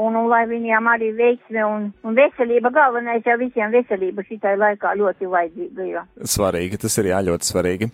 Un, 0.00 0.14
un 0.16 0.28
lai 0.30 0.46
viņiem 0.48 0.86
arī 0.88 1.10
veiksme 1.16 1.64
un, 1.68 1.90
un 2.00 2.14
veselība, 2.16 2.70
galvenais 2.72 3.26
jau 3.28 3.36
visiem 3.40 3.74
veselība 3.74 4.24
šitai 4.24 4.54
laikā 4.56 4.94
ļoti 4.96 5.28
vajadzīga. 5.28 5.88
Jo. 5.90 6.04
Svarīgi, 6.34 6.80
tas 6.80 6.96
ir 7.02 7.10
jā, 7.10 7.18
ļoti 7.26 7.48
svarīgi. 7.50 7.90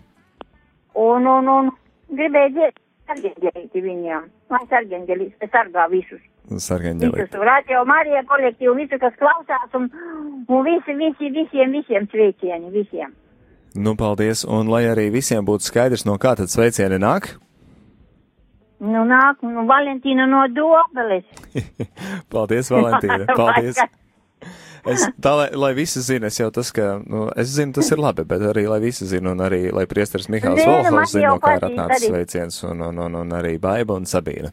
Un, 0.99 1.27
un, 1.27 1.51
un 1.51 1.73
gribēju 2.15 2.55
dzirdēt 2.55 2.79
sargeņģelīti 3.09 3.83
viņiem. 3.83 4.29
Lai 4.53 4.65
sargeņģelīti 4.71 5.51
sargā 5.51 5.89
visus. 5.91 6.23
Sargaņģelī. 6.49 7.25
Visus 7.25 7.45
radio 7.45 7.83
Marija 7.89 8.23
kolektīvu, 8.29 8.77
visu, 8.79 8.99
kas 9.03 9.17
klausās, 9.21 9.69
un, 9.77 9.91
un 10.49 10.63
visi, 10.65 10.95
visi, 10.97 11.33
visiem, 11.35 11.75
visiem 11.77 12.09
sveicieni, 12.13 12.71
visiem. 12.73 13.13
Nu, 13.77 13.93
paldies, 13.99 14.47
un 14.49 14.71
lai 14.73 14.87
arī 14.89 15.11
visiem 15.13 15.45
būtu 15.45 15.67
skaidrs, 15.69 16.07
no 16.09 16.17
kā 16.21 16.35
tad 16.39 16.51
sveicieni 16.53 17.01
nāk. 17.03 17.35
Nu, 18.79 19.03
nāk, 19.09 19.41
nu, 19.43 19.65
Valentīna 19.67 20.29
no 20.31 20.45
Dobeles. 20.55 21.27
Paldies, 22.33 22.71
Valentīna. 22.71 23.25
Paldies. 23.39 23.81
Es, 24.89 25.05
tā, 25.21 25.33
lai, 25.35 25.49
lai 25.59 25.73
visi 25.77 26.01
zina, 26.01 26.31
es 26.31 26.39
jau 26.39 26.49
tas, 26.55 26.71
ka, 26.73 27.01
nu, 27.03 27.27
es 27.37 27.51
zinu, 27.57 27.75
tas 27.77 27.91
ir 27.93 28.01
labi, 28.01 28.25
bet 28.29 28.45
arī, 28.53 28.65
lai 28.71 28.79
visi 28.81 29.09
zina, 29.11 29.35
un 29.35 29.43
arī, 29.45 29.67
lai 29.75 29.85
priesteris 29.91 30.31
Mihāls 30.33 30.63
Volhovs 30.63 31.17
zina, 31.17 31.35
kā 31.43 31.57
ir 31.59 31.67
atnācis 31.69 32.07
sveiciens, 32.09 32.61
un, 32.71 32.87
un, 32.87 33.03
un, 33.09 33.19
un 33.25 33.35
arī 33.37 33.57
Baiba 33.61 33.99
un 33.99 34.07
Sabīna. 34.09 34.53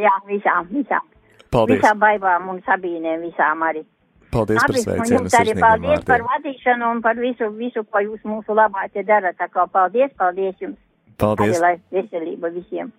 Jā, 0.00 0.12
visām, 0.28 0.68
visām. 0.70 1.08
Paldies. 1.50 1.80
Visām 1.80 1.98
baibām 1.98 2.46
un 2.52 2.60
sabīnēm, 2.66 3.24
visām 3.26 3.64
arī. 3.66 3.82
Paldies 4.30 4.62
par 4.62 4.70
Labi, 4.70 4.78
un 4.78 4.84
sveicienu, 4.86 5.30
arī 5.40 5.54
paldies 5.58 6.04
par 6.06 6.22
vārdiem. 6.22 6.28
vadīšanu 6.30 6.90
un 6.94 7.00
par 7.02 7.18
visu, 7.18 7.48
visu, 7.58 7.82
ko 7.90 8.02
jūs 8.04 8.22
mūsu 8.28 8.54
labā 8.54 8.86
te 8.94 9.02
darat. 9.02 9.34
Tā 9.40 9.48
kā 9.50 9.66
paldies, 9.72 10.12
paldies 10.20 10.54
jums. 10.62 10.78
Paldies. 11.18 11.56
Arī 11.56 11.64
lai 11.64 11.72
veselība 11.96 12.52
visiem. 12.54 12.92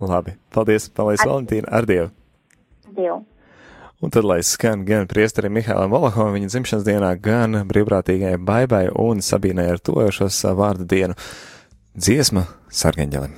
Labi, 0.00 0.36
paldies, 0.52 0.90
paldies, 0.92 1.22
Ar- 1.24 1.30
Valentīna, 1.30 1.70
ar 1.72 1.86
Dievu. 1.88 2.10
Dievu. 2.96 3.22
Un 4.04 4.12
tad, 4.12 4.26
lai 4.28 4.42
skan 4.44 4.84
gan 4.84 5.06
priesterim 5.08 5.54
Mihālam 5.56 5.88
Valahovam 5.94 6.34
viņa 6.36 6.50
dzimšanas 6.52 6.84
dienā, 6.84 7.14
gan 7.16 7.62
brīvprātīgajai 7.70 8.36
Baibai 8.44 8.84
un 8.92 9.24
Sabīnai 9.24 9.70
ar 9.72 9.80
tojošos 9.80 10.42
vārdu 10.58 10.84
dienu 10.84 11.16
dziesma 11.96 12.44
Sargeņģelim. 12.68 13.32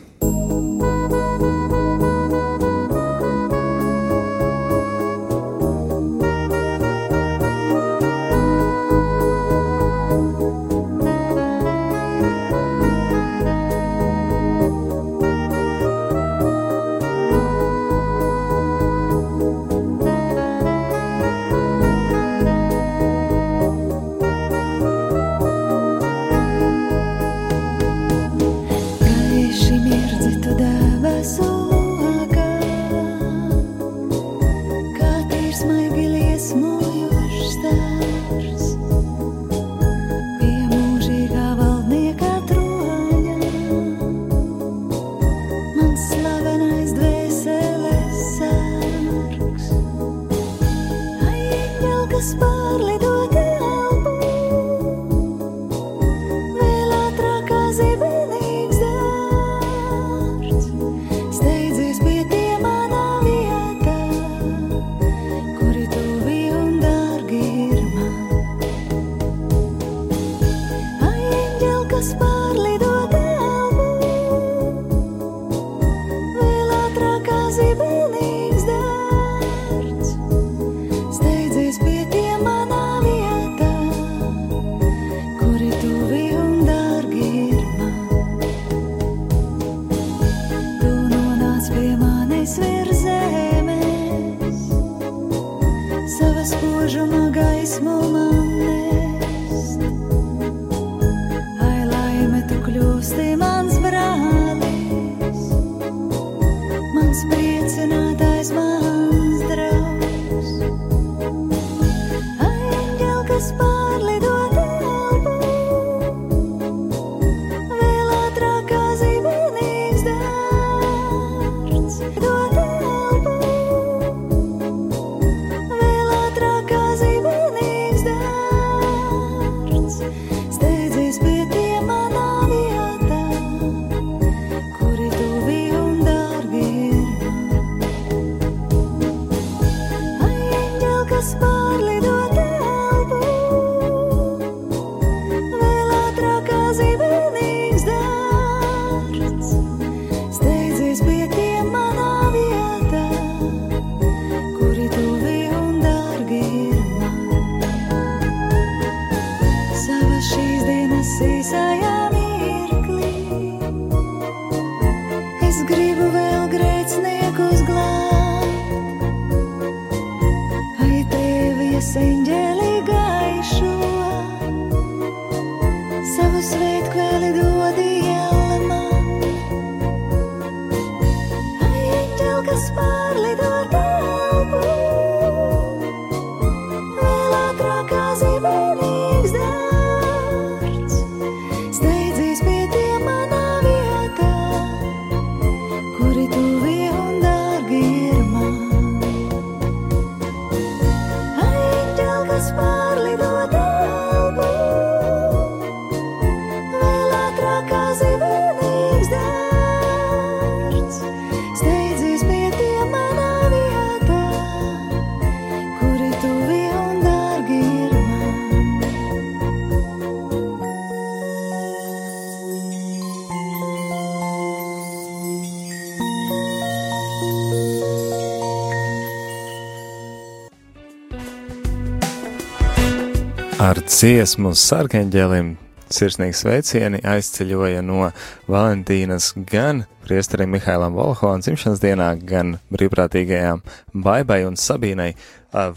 ar 233.69 233.79
dziesmu 233.85 234.55
sarkanģēlim 234.57 235.49
sirsnīgi 235.93 236.37
sveicieni 236.39 237.01
aizceļoja 237.05 237.83
no 237.85 238.07
Valentīnas 238.49 239.35
gan 239.51 239.83
priesterim 240.07 240.55
Mihailam 240.55 240.95
Volhovam 240.97 241.43
dzimšanas 241.45 241.83
dienā, 241.83 242.07
gan 242.17 242.55
brīvprātīgajām 242.73 243.61
Baibai 243.93 244.39
un 244.49 244.57
Sabīnai 244.57 245.11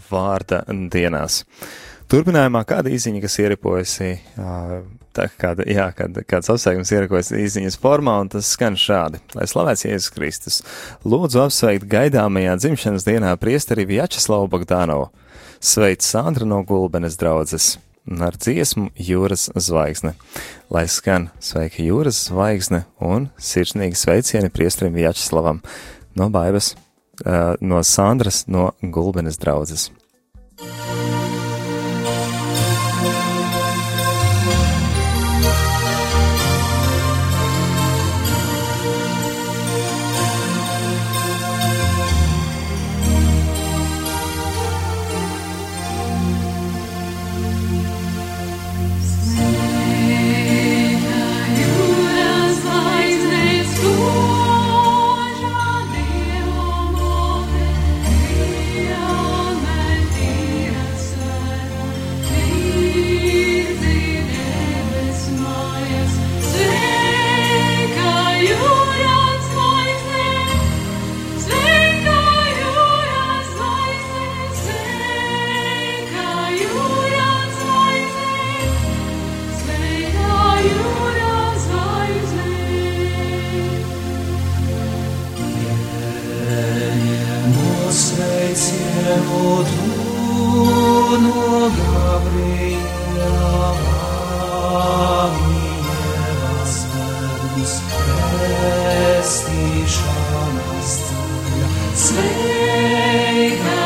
vārda 0.08 0.62
dienās. 0.94 1.42
Turpinājumā 2.08 2.62
kāda 2.68 2.92
īziņa, 2.92 3.20
kas 3.26 3.36
ieripojusi, 3.42 4.10
tā 5.12 5.28
kāda, 5.42 5.66
jā, 5.68 5.90
kāda, 5.96 6.24
kāds 6.28 6.48
apsveikums 6.54 6.92
ierakojas 6.96 7.34
īziņas 7.36 7.80
formā, 7.82 8.18
un 8.24 8.32
tas 8.32 8.54
skan 8.56 8.78
šādi. 8.78 9.20
Lai 9.36 9.48
slavēts 9.50 9.84
Jēzus 9.90 10.14
Kristus, 10.16 10.62
lūdzu 11.04 11.44
apsveikt 11.44 11.90
gaidāmajā 11.92 12.56
dzimšanas 12.62 13.08
dienā 13.08 13.36
priesteri 13.42 13.88
Vjačeslavu 13.90 14.48
Bogdānovu. 14.54 15.10
Sveic 15.62 16.02
Sandra 16.02 16.42
no 16.44 16.64
Gulbenes 16.66 17.14
draudzes 17.14 17.76
ar 18.26 18.34
dziesmu 18.34 18.88
Jūras 18.98 19.44
zvaigzne. 19.54 20.16
Lai 20.74 20.88
skan 20.90 21.28
sveika 21.38 21.84
jūras 21.86 22.18
zvaigzne 22.26 22.80
un 22.98 23.28
sirsnīgi 23.38 23.94
sveicieni 23.94 24.50
priestrim 24.50 24.90
Vjačeslavam 24.98 25.60
no 26.18 26.28
Baibas, 26.34 26.72
eh, 27.22 27.54
no 27.60 27.78
Sandras 27.86 28.48
no 28.48 28.72
Gulbenes 28.82 29.38
draudzes. 29.38 29.92
mums 97.62 97.78
pestīšanas 99.22 100.96
ceļa. 101.06 101.70
Sveika! 102.06 103.81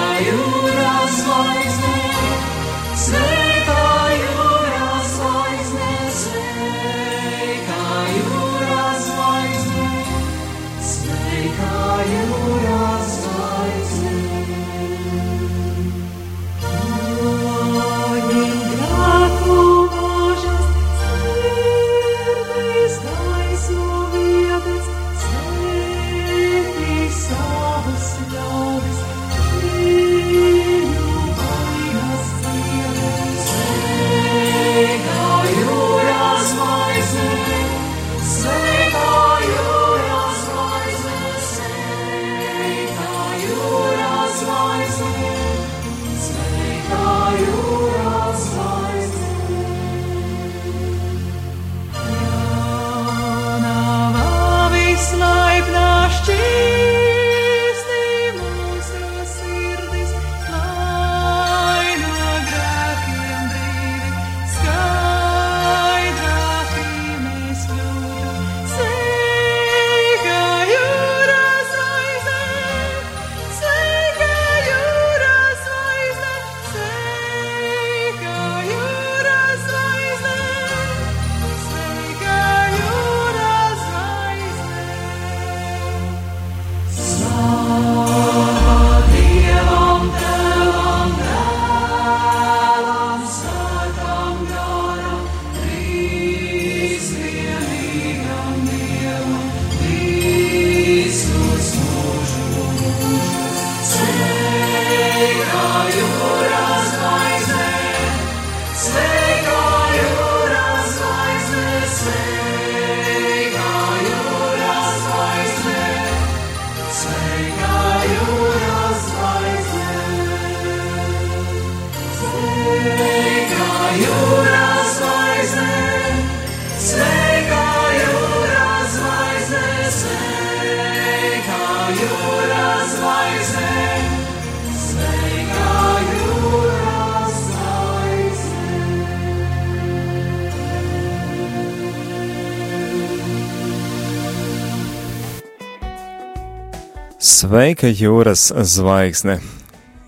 Sveika, 147.36 147.90
jūras 147.92 148.46
zvaigzne! 148.64 149.34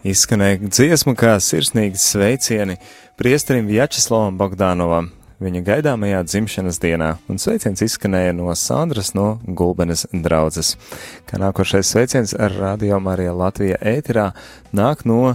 Izskanēja 0.06 0.62
dziesma 0.64 1.12
kā 1.18 1.34
sirsnīgi 1.44 1.98
sveicieni 2.00 2.78
priesterim 3.20 3.66
Vjačeslavam 3.68 4.38
Bogdānovam 4.40 5.10
viņa 5.44 5.60
gaidāmajā 5.66 6.22
dzimšanas 6.24 6.78
dienā, 6.80 7.10
un 7.28 7.36
sveiciens 7.36 7.82
izskanēja 7.84 8.32
no 8.38 8.48
Sandras 8.56 9.12
no 9.12 9.26
Gulbenes 9.44 10.06
draudzes. 10.08 10.78
Kā 11.28 11.36
nākošais 11.42 11.90
sveiciens 11.92 12.32
ar 12.32 12.54
Radio 12.56 12.96
Marija 13.04 13.34
Latvija 13.36 13.76
ēterā 13.76 14.30
nāk 14.72 15.04
no 15.04 15.34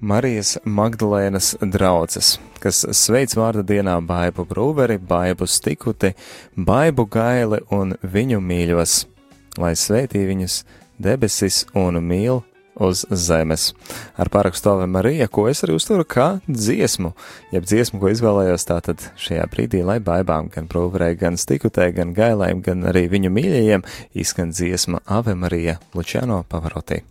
Marijas 0.00 0.54
Magdalēnas 0.64 1.58
draudzes, 1.60 2.38
kas 2.62 2.86
sveic 2.96 3.36
vārda 3.36 3.66
dienā 3.68 3.98
Baibu 4.00 4.46
Brūveri, 4.48 4.96
Baibu 4.96 5.44
Stikuti, 5.44 6.14
Baibu 6.56 7.04
Gaili 7.04 7.60
un 7.68 7.98
viņu 8.00 8.40
mīļos, 8.40 8.96
lai 9.60 9.74
sveitī 9.76 10.24
viņus 10.30 10.62
debesis 10.98 11.64
un 11.74 12.00
mīl 12.02 12.42
uz 12.74 13.04
zemes. 13.10 13.68
Ar 14.18 14.30
pārakstu 14.32 14.72
Ave 14.72 14.88
Marija, 14.90 15.28
ko 15.30 15.46
es 15.50 15.62
arī 15.64 15.76
uzturu 15.78 16.06
kā 16.08 16.28
dziesmu, 16.48 17.14
jeb 17.54 17.68
dziesmu, 17.68 18.00
ko 18.02 18.10
izvēlējos 18.10 18.68
tātad 18.70 19.08
šajā 19.20 19.46
brīdī, 19.52 19.84
lai 19.86 20.00
baibām 20.04 20.50
gan 20.54 20.68
prūverē, 20.70 21.12
gan 21.20 21.38
stikutē, 21.40 21.92
gan 21.96 22.14
gailēm, 22.16 22.64
gan 22.66 22.86
arī 22.90 23.06
viņu 23.14 23.32
mīļajiem 23.34 23.88
izskan 24.14 24.54
dziesma 24.54 25.04
Ave 25.06 25.38
Marija 25.38 25.78
Lučiano 25.94 26.42
Pavarotī. 26.50 27.04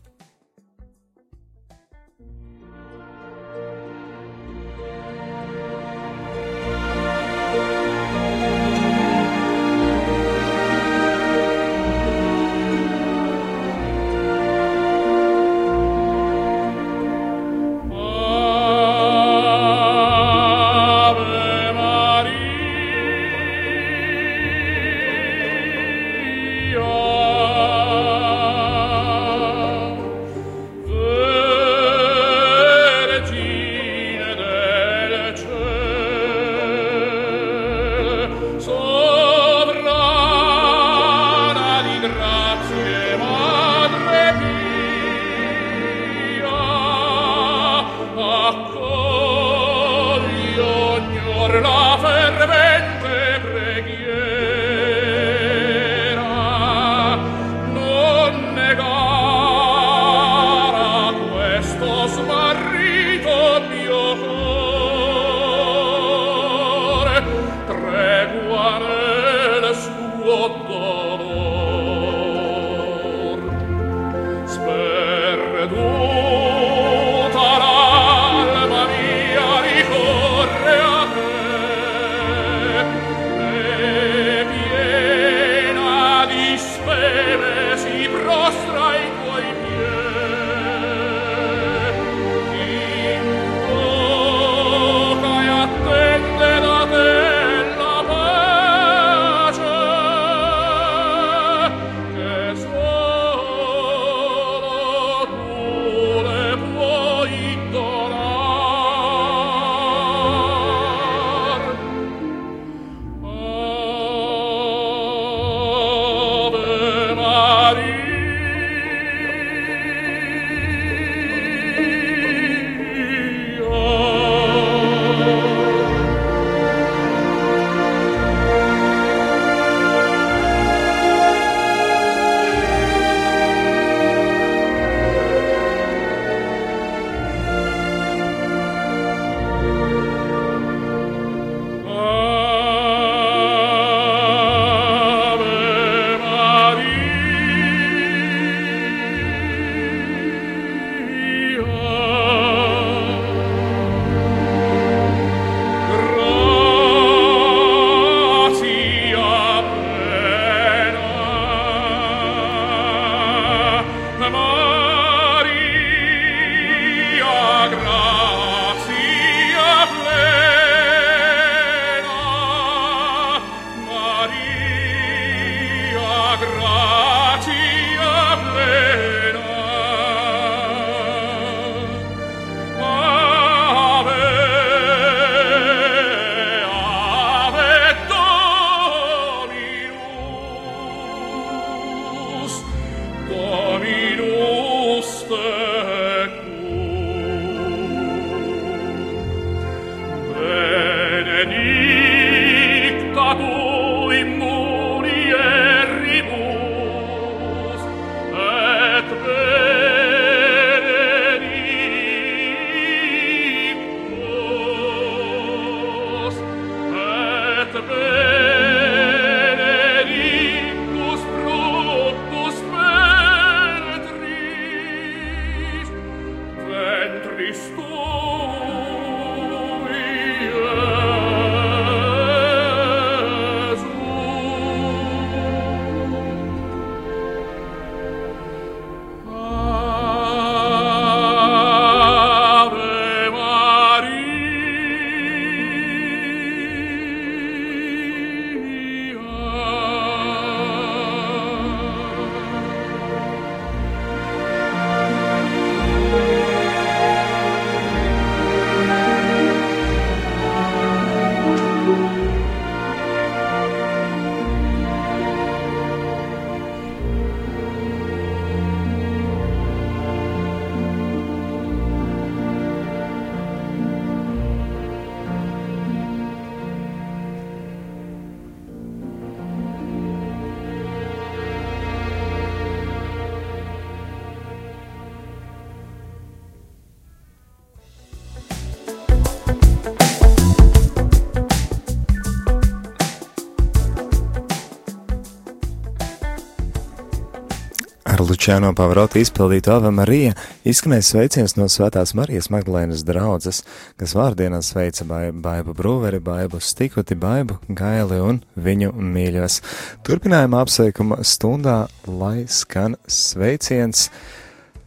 Ar 298.43 298.47
Lučiano 298.49 298.73
Pavarotu 298.75 299.21
izpildītu 299.23 299.71
Ave 299.71 299.87
Marija 299.95 300.33
izskanēja 300.67 301.05
sveiciens 301.07 301.53
no 301.55 301.69
Svētās 301.71 302.11
Marijas 302.11 302.49
Magdalēnas 302.51 303.05
draudzes, 303.07 303.61
kas 303.95 304.11
vārdienā 304.19 304.59
sveica 304.59 305.05
bai- 305.07 305.31
Baibu 305.31 305.71
Brūveri, 305.71 306.19
Baibu 306.19 306.59
Stikuti, 306.59 307.15
Baibu 307.15 307.55
Gaili 307.69 308.19
un 308.19 308.41
viņu 308.59 308.91
mīļos. 308.99 309.61
Turpinājumā 310.03 310.59
apsveikuma 310.59 311.21
stundā, 311.23 311.87
lai 312.05 312.43
skan 312.49 312.97
sveiciens. 313.07 314.09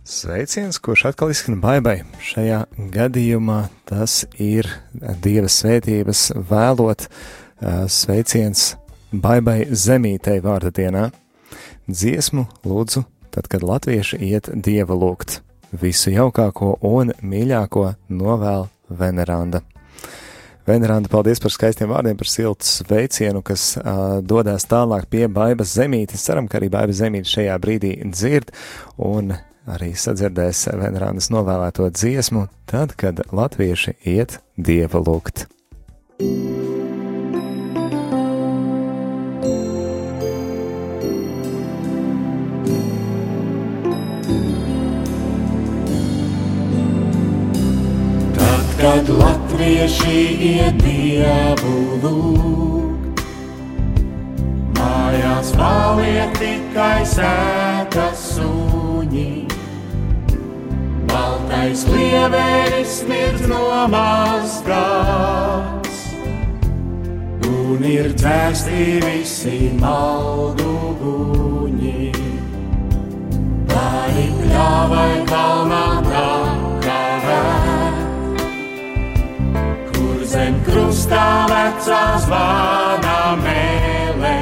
Sveiciens, 0.04 0.76
kurš 0.76 1.06
atkal 1.14 1.32
izskan 1.32 1.56
baibai. 1.58 2.02
Šajā 2.20 2.66
gadījumā 2.92 3.70
tas 3.88 4.26
ir 4.36 4.68
Dieva 4.92 5.48
svētības 5.48 6.28
vēlot 6.36 7.08
ā, 7.08 7.88
sveiciens 7.88 8.74
baibai 9.14 9.62
zemītei 9.72 10.42
vārda 10.44 10.68
dienā. 10.68 11.10
Dziesmu 11.88 12.48
lūdzu, 12.66 13.06
tad, 13.36 13.50
kad 13.52 13.64
latvieši 13.66 14.18
iet 14.24 14.48
dieva 14.54 14.96
lūgt, 14.96 15.40
visu 15.76 16.12
jaukāko 16.14 16.78
un 16.86 17.12
mīļāko 17.20 17.90
novēl 18.08 18.70
Veneranda. 18.88 19.60
Veneranda, 20.66 21.10
paldies 21.12 21.38
par 21.42 21.52
skaistiem 21.54 21.92
vārdiem, 21.92 22.16
par 22.18 22.26
siltu 22.26 22.66
sveicienu, 22.66 23.42
kas 23.46 23.76
uh, 23.78 24.18
dodas 24.24 24.66
tālāk 24.66 25.06
pie 25.12 25.28
Baibas 25.30 25.76
zemītes. 25.76 26.24
Ceram, 26.26 26.48
ka 26.50 26.58
arī 26.58 26.72
Baibas 26.74 26.98
zemīte 26.98 27.30
šajā 27.30 27.58
brīdī 27.62 27.92
dzird 28.10 28.50
un 28.96 29.36
arī 29.70 29.92
sadzirdēs 29.94 30.64
Venerandas 30.80 31.30
novēlēto 31.34 31.90
dziesmu, 31.94 32.48
tad, 32.70 32.96
kad 32.98 33.22
latvieši 33.30 33.98
iet 34.16 34.40
dieva 34.56 35.02
lūgt. 35.04 35.46
Tad, 36.16 36.85
kad 48.86 49.08
latvieši 49.08 50.18
iet 50.46 50.76
dievu 50.78 51.98
lūgt, 52.04 53.22
mājās 54.78 55.50
paliek 55.58 56.30
tikai 56.38 57.02
sēta 57.10 58.04
suņi. 58.20 59.32
Baltais 61.10 61.82
lieveris 61.90 63.00
smirdz 63.00 63.42
no 63.50 63.66
mazgās, 63.90 65.98
un 67.50 67.82
ir 67.90 68.14
dzēsti 68.14 68.86
visi 69.02 69.74
maldu 69.82 70.94
guņi. 71.02 72.14
Pāri 73.74 74.30
pļāvai 74.38 75.14
kalnā 75.26 76.05
zem 80.26 80.56
krustā 80.66 81.46
vecā 81.50 82.18
zvana 82.24 83.36
mēlē. 83.38 84.38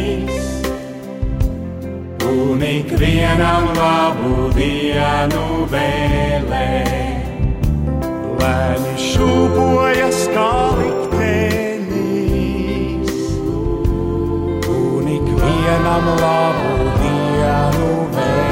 un 2.24 2.60
ikvienam 2.70 3.66
labu 3.76 4.48
dienu 4.56 5.46
vēlē. 5.74 6.72
Lēni 8.40 8.94
šūpojas 9.10 10.20
kā 10.36 10.54
liktenis, 10.80 11.98
un 14.72 15.04
ikvienam 15.20 16.06
labu 16.24 16.72
dienu 17.04 17.92
vēlē. 18.16 18.47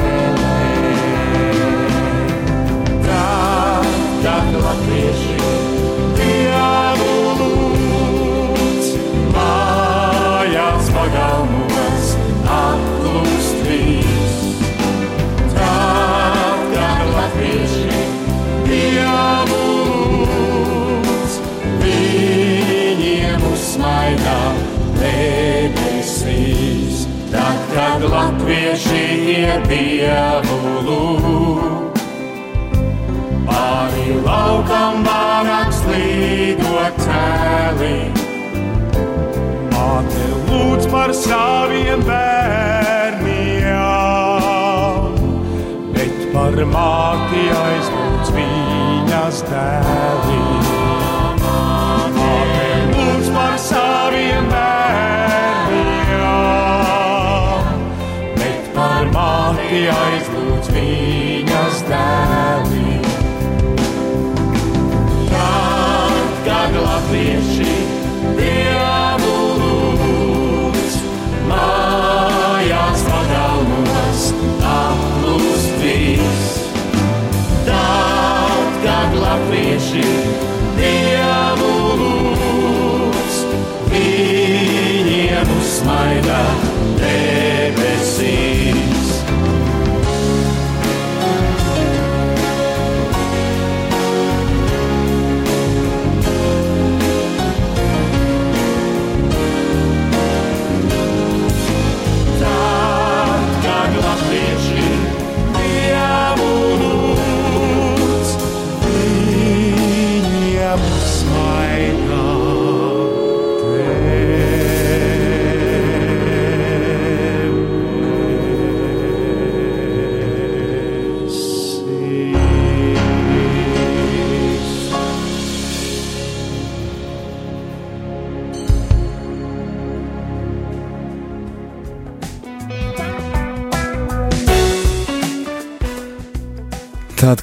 Viņas 49.44 50.65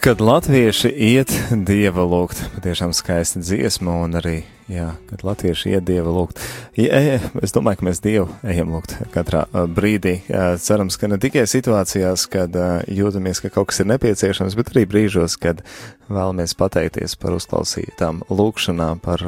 kad 0.03 0.19
latvieši 0.19 0.89
iet 0.91 1.31
dieva 1.63 2.03
lūgt, 2.03 2.41
patiešām 2.57 2.91
skaista 2.91 3.39
dziesma, 3.39 3.93
un 4.03 4.17
arī, 4.19 4.41
jā, 4.71 4.91
kad 5.09 5.23
latvieši 5.25 5.73
iet 5.73 5.87
dieva 5.87 6.11
lūgt. 6.13 6.39
Ja, 6.79 6.99
e, 6.99 7.19
es 7.43 7.55
domāju, 7.55 7.81
ka 7.81 7.87
mēs 7.89 8.01
dievu 8.03 8.27
ejam 8.47 8.73
lūgt 8.75 8.95
katrā 9.13 9.45
ā, 9.49 9.65
brīdī. 9.67 10.19
Jā, 10.29 10.53
Cerams, 10.61 10.97
ka 10.99 11.09
ne 11.11 11.19
tikai 11.21 11.45
situācijās, 11.49 12.25
kad 12.31 12.55
jūtamies, 12.87 13.43
ka 13.43 13.51
kaut 13.53 13.71
kas 13.71 13.83
ir 13.83 13.89
nepieciešams, 13.91 14.57
bet 14.59 14.73
arī 14.73 14.85
brīžos, 14.89 15.37
kad 15.41 15.63
vēlamies 16.13 16.55
pateikties 16.59 17.15
par 17.19 17.35
uzklausītām 17.37 18.23
lūgšanām, 18.31 19.01
par 19.03 19.23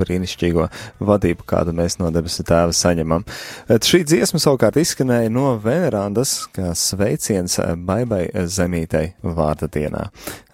brīnišķīgo 0.00 0.68
vadību, 1.04 1.46
kādu 1.48 1.74
mēs 1.76 1.98
no 2.00 2.10
debesu 2.14 2.44
tēva 2.46 2.74
saņemam. 2.76 3.26
Et 3.70 3.90
Šī 3.90 4.02
dziesma 4.06 4.40
savukārt 4.42 4.78
izskanēja 4.80 5.32
no 5.34 5.54
Venerandas, 5.62 6.36
kā 6.54 6.72
sveiciens 6.78 7.58
baibai 7.86 8.26
zemītei 8.46 9.14
vārda 9.22 9.70
dienā. 9.72 10.08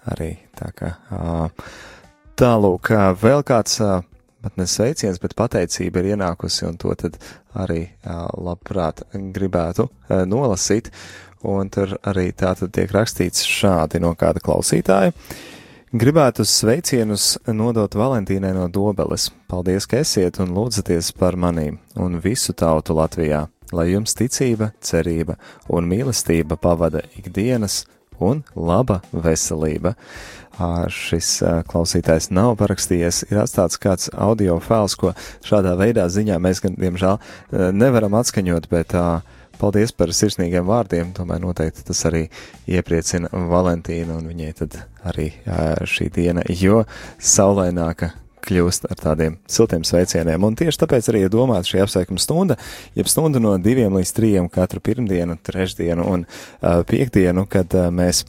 Arī 0.07 0.33
tā 0.57 0.71
kā 0.75 0.93
tālūk, 2.37 2.91
vēl 3.21 3.43
kāds 3.47 3.81
ā, 3.83 3.97
atnes 4.47 4.73
sveiciens, 4.77 5.19
bet 5.21 5.35
pateicība 5.37 6.01
ir 6.01 6.15
ienākusi, 6.15 6.65
un 6.67 6.79
to 6.81 6.95
tad 6.97 7.19
arī 7.57 7.83
labprāt 8.33 9.03
gribētu 9.13 9.89
nolasīt. 10.27 10.91
Un 11.47 11.69
tur 11.69 11.93
arī 12.09 12.31
tā 12.33 12.55
tad 12.57 12.71
tiek 12.73 12.89
rakstīts 12.91 13.45
šādi 13.45 14.01
no 14.01 14.15
kāda 14.17 14.41
klausītāja. 14.43 15.13
Gribētu 15.93 16.43
sveicienus 16.43 17.37
nodot 17.47 17.93
Valentīnai 17.95 18.49
no 18.57 18.65
Dobeles. 18.67 19.29
Paldies, 19.47 19.85
ka 19.87 20.01
esiet 20.01 20.41
un 20.43 20.49
lūdzaties 20.57 21.13
par 21.15 21.37
manīm 21.39 21.77
un 21.95 22.17
visu 22.19 22.51
tautu 22.57 22.97
Latvijā, 22.97 23.45
lai 23.71 23.85
jums 23.93 24.17
ticība, 24.17 24.73
cerība 24.83 25.37
un 25.69 25.87
mīlestība 25.87 26.57
pavada 26.59 27.05
ikdienas 27.15 27.85
un 28.19 28.41
laba 28.57 28.99
veselība. 29.13 29.93
Šis 30.93 31.31
klausītājs 31.69 32.31
nav 32.33 32.55
parakstījies, 32.57 33.23
ir 33.29 33.41
atstāts 33.43 33.79
kāds 33.81 34.11
audio 34.13 34.57
fails, 34.63 34.97
ko 34.97 35.13
šādā 35.45 35.75
veidā 35.77 36.07
ziņā 36.09 36.39
mēs 36.41 36.63
gan, 36.65 36.77
diemžēl, 36.81 37.19
nevaram 37.77 38.17
atskaņot, 38.17 38.69
bet 38.71 38.95
paldies 39.61 39.93
par 39.93 40.13
sirsnīgiem 40.13 40.65
vārdiem. 40.65 41.13
Tomēr 41.17 41.41
noteikti 41.45 41.85
tas 41.87 42.03
arī 42.09 42.27
iepriecina 42.69 43.29
Valentīnu 43.31 44.17
un 44.17 44.31
viņai 44.33 44.53
tad 44.63 44.79
arī 45.07 45.31
šī 45.85 46.09
diena, 46.13 46.45
jo 46.49 46.83
saulaināka 47.21 48.15
kļūst 48.47 48.87
ar 48.91 48.99
tādiem 49.01 49.37
siltiem 49.49 49.85
sveicieniem. 49.87 50.43
Un 50.47 50.55
tieši 50.57 50.81
tāpēc 50.83 51.09
arī 51.11 51.25
ir 51.25 51.33
domāta 51.33 51.67
šī 51.67 51.81
apsveikuma 51.83 52.21
stunda, 52.21 52.57
jeb 52.97 53.09
stunda 53.11 53.41
no 53.43 53.55
diviem 53.61 53.95
līdz 53.97 54.13
trījiem 54.17 54.49
katru 54.53 54.81
pirmdienu, 54.83 55.37
trešdienu 55.43 56.05
un 56.07 56.23
uh, 56.27 56.83
piekdienu, 56.87 57.47
kad 57.51 57.75
uh, 57.75 57.89
mēs, 57.93 58.23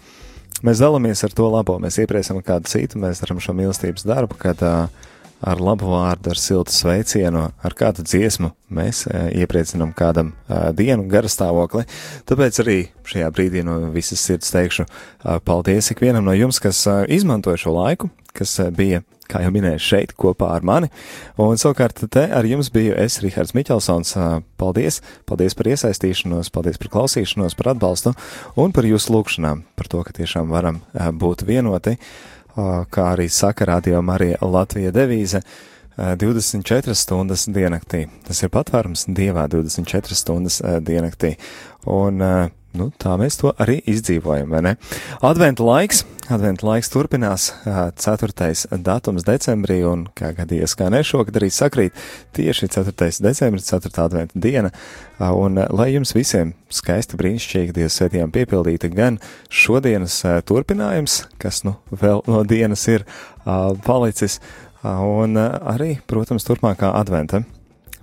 mēs 0.66 0.82
dalāmies 0.82 1.22
ar 1.26 1.34
to 1.36 1.48
labo, 1.52 1.78
mēs 1.82 2.00
iepriecam 2.02 2.40
kādu 2.44 2.70
citu, 2.70 3.00
mēs 3.02 3.22
darām 3.22 3.40
šo 3.42 3.54
mīlestības 3.58 4.06
darbu, 4.08 4.38
kad 4.40 4.62
uh, 4.66 5.08
ar 5.44 5.60
labu 5.62 5.92
vārdu, 5.92 6.32
ar 6.32 6.40
siltu 6.40 6.74
sveicienu, 6.74 7.44
ar 7.62 7.76
kādu 7.78 8.04
dziesmu 8.06 8.50
mēs 8.74 9.04
uh, 9.06 9.28
iepriecinam 9.38 9.92
kādam 9.96 10.32
uh, 10.34 10.70
dienu 10.76 11.06
garastāvokli. 11.10 11.84
Tāpēc 12.28 12.62
arī 12.64 12.78
šajā 13.08 13.30
brīdī 13.34 13.64
no 13.66 13.78
visas 13.94 14.22
sirds 14.24 14.50
teikšu 14.54 14.86
uh, 14.86 15.38
paldies 15.44 15.92
ikvienam 15.94 16.26
no 16.26 16.34
jums, 16.36 16.60
kas 16.62 16.82
uh, 16.90 17.04
izmantoja 17.06 17.60
šo 17.60 17.76
laiku, 17.78 18.10
kas 18.36 18.58
uh, 18.62 18.72
bija 18.74 19.04
kā 19.28 19.42
jau 19.44 19.52
minēju, 19.54 19.82
šeit 19.82 20.14
kopā 20.18 20.50
ar 20.56 20.64
mani. 20.66 20.90
Un 21.40 21.60
savukārt 21.60 22.00
te 22.12 22.24
ar 22.34 22.48
jums 22.48 22.70
biju 22.74 22.96
es, 22.98 23.20
Rihards 23.24 23.54
Miķelsons. 23.56 24.14
Ā, 24.18 24.26
Paldies! 24.60 25.00
Paldies 25.28 25.56
par 25.58 25.70
iesaistīšanos, 25.74 26.50
paldies 26.54 26.80
par 26.80 26.92
klausīšanos, 26.96 27.56
par 27.58 27.74
atbalstu 27.74 28.14
un 28.58 28.74
par 28.74 28.88
jūsu 28.88 29.14
lūgšanām, 29.14 29.64
par 29.78 29.92
to, 29.92 30.02
ka 30.06 30.16
tiešām 30.16 30.52
varam 30.52 30.82
ā, 30.94 31.10
būt 31.12 31.44
vienoti, 31.48 31.98
kā 32.56 33.08
arī 33.12 33.28
saka 33.30 33.68
Radio 33.68 34.00
Marija 34.02 34.40
Latvija 34.42 34.94
devīze. 34.96 35.42
ā, 35.98 36.14
24 36.18 36.94
stundas 36.96 37.48
diennaktī. 37.50 38.06
Tas 38.26 38.42
ir 38.42 38.52
patvērums 38.54 39.08
Dievā 39.12 39.48
24 39.50 40.16
stundas 40.16 40.62
diennaktī. 40.86 41.36
Un 41.86 42.22
ā, 42.22 42.34
nu, 42.78 42.92
tā 43.00 43.16
mēs 43.20 43.40
to 43.40 43.52
arī 43.60 43.80
izdzīvojam, 43.90 44.52
vai 44.54 44.62
ne? 44.64 44.72
Adventa 45.24 45.64
laiks, 45.66 46.04
adventa 46.30 46.66
laiks 46.68 46.92
turpinās, 46.92 47.48
ā, 47.66 47.88
4. 47.98 48.78
datums 48.84 49.26
decembrī, 49.26 49.80
un 49.88 50.06
kā 50.18 50.30
gadījies, 50.36 50.76
kā 50.78 50.88
ne 50.92 51.02
šogad 51.06 51.40
arī 51.40 51.50
sakrīt 51.52 51.98
tieši 52.38 52.70
4. 52.76 52.94
decembris, 53.24 53.68
4. 53.72 53.92
adventa 54.04 54.38
diena, 54.38 54.72
un 55.18 55.60
lai 55.74 55.90
jums 55.94 56.14
visiem 56.16 56.54
skaisti 56.72 57.18
brīnišķīgi 57.18 57.76
Dieva 57.76 57.90
svētījām 57.92 58.32
piepildīti 58.34 58.92
gan 58.94 59.18
šodienas 59.50 60.20
turpinājums, 60.48 61.24
kas 61.42 61.64
nu 61.66 61.76
vēl 61.90 62.24
no 62.30 62.44
dienas 62.48 62.86
ir 62.88 63.06
palicis, 63.86 64.38
un 64.84 65.38
arī, 65.42 65.96
protams, 66.06 66.46
turpmākā 66.46 66.94
adventa. 66.94 67.42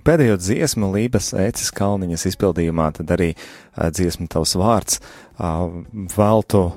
Pēdējo 0.06 0.36
dziesmu 0.38 0.92
Lības 0.94 1.32
ēcis 1.34 1.72
kalniņas 1.74 2.28
izpildījumā 2.28 2.92
tad 2.94 3.08
arī 3.10 3.32
uh, 3.34 3.88
dziesma 3.90 4.28
tavs 4.30 4.52
vārds 4.54 5.00
uh, 5.00 5.64
veltu 6.14 6.60
uh, 6.62 6.76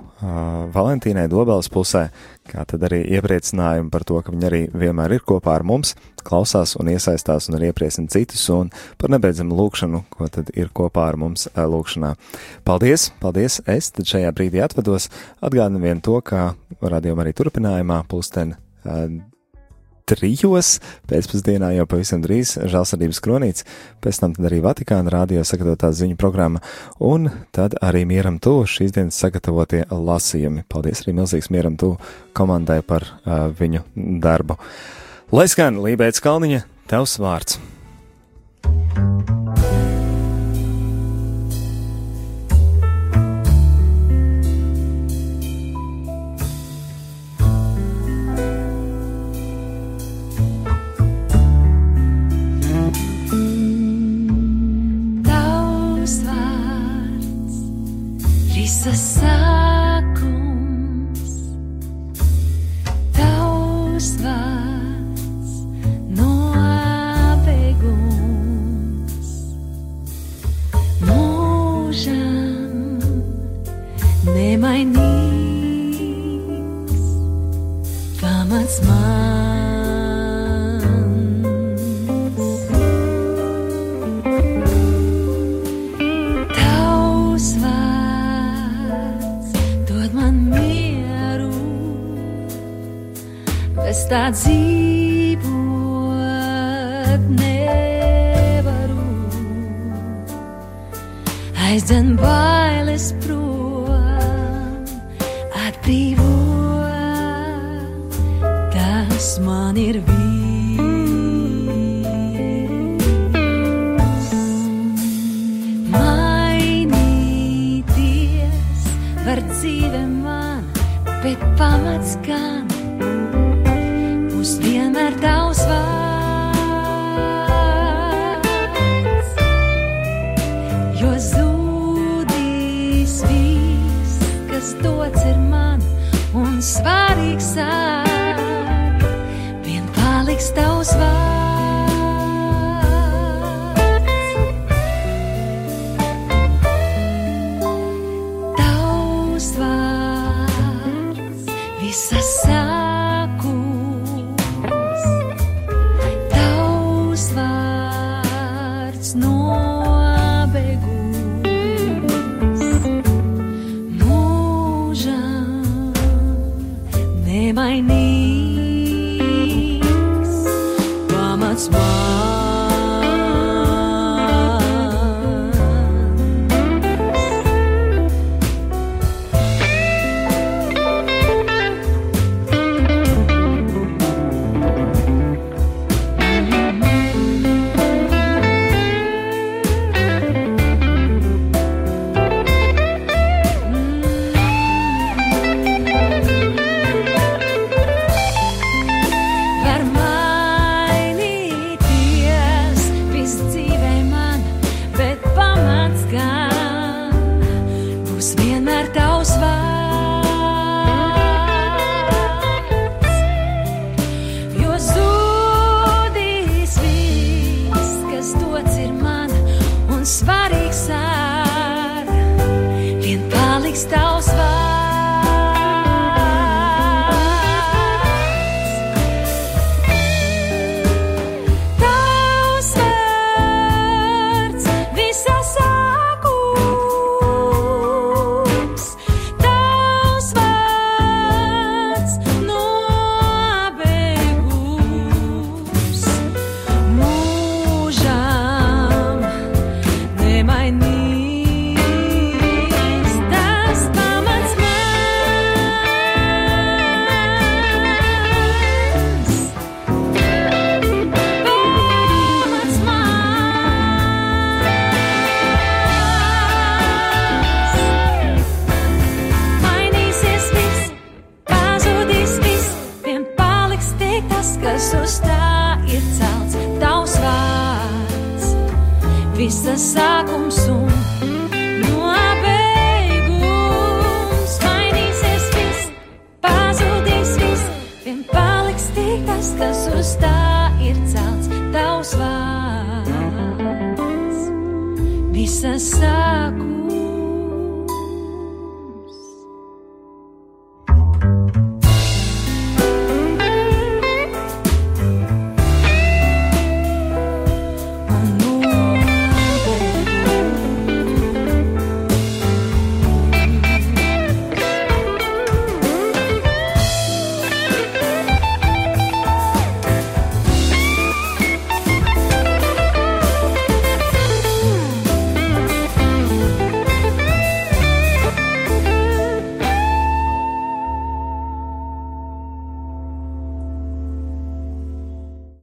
Valentīnai 0.73 1.27
Dobeles 1.29 1.69
pusē, 1.69 2.07
kā 2.49 2.65
tad 2.65 2.87
arī 2.89 3.03
iepriecinājumu 3.19 3.93
par 3.93 4.07
to, 4.09 4.17
ka 4.25 4.33
viņa 4.33 4.49
arī 4.49 4.63
vienmēr 4.73 5.19
ir 5.19 5.27
kopā 5.29 5.59
ar 5.59 5.67
mums, 5.69 5.93
klausās 6.25 6.73
un 6.81 6.89
iesaistās 6.89 7.51
un 7.51 7.59
arī 7.59 7.69
iepriecina 7.69 8.09
citus 8.09 8.49
un 8.55 8.73
par 8.97 9.13
nebeidzamu 9.13 9.61
lūkšanu, 9.61 10.07
ko 10.09 10.33
tad 10.33 10.49
ir 10.57 10.73
kopā 10.73 11.11
ar 11.11 11.21
mums 11.21 11.45
uh, 11.51 11.67
lūkšanā. 11.69 12.15
Paldies, 12.65 13.11
paldies, 13.21 13.61
es 13.69 13.93
tad 13.93 14.09
šajā 14.09 14.33
brīdī 14.33 14.65
atvados, 14.65 15.11
atgādinu 15.37 15.85
vien 15.85 16.01
to, 16.01 16.17
ka 16.25 16.55
radījuma 16.81 17.27
arī 17.27 17.37
turpinājumā 17.37 18.07
pulksten 18.09 18.57
uh, 18.57 19.05
trijos 20.09 20.77
pēcpusdienā 21.09 21.71
jau 21.77 21.85
pavisam 21.89 22.23
drīz 22.23 22.55
žēlsirdības 22.69 23.21
kronīts, 23.25 23.65
pēc 24.03 24.21
tam 24.23 24.35
arī 24.49 24.61
Vatikāna 24.65 25.13
rādio 25.13 25.43
sagatavotā 25.47 25.91
ziņu 25.95 26.17
programma, 26.19 26.63
un 26.99 27.29
tad 27.55 27.77
arī 27.85 28.05
mieram 28.09 28.39
tu 28.41 28.59
šīs 28.69 28.95
dienas 28.97 29.19
sagatavotie 29.21 29.85
lasījumi. 29.89 30.65
Paldies 30.69 31.05
arī 31.05 31.17
milzīgs 31.21 31.51
mieram 31.53 31.77
tu 31.79 31.95
komandai 32.37 32.81
par 32.85 33.07
uh, 33.07 33.49
viņu 33.53 33.85
darbu. 34.23 34.59
Lai 35.35 35.49
skan 35.51 35.81
Lībēts 35.83 36.23
Kalniņa, 36.25 36.63
tevs 36.89 37.19
vārds! 37.21 37.59
Tavs 38.59 39.38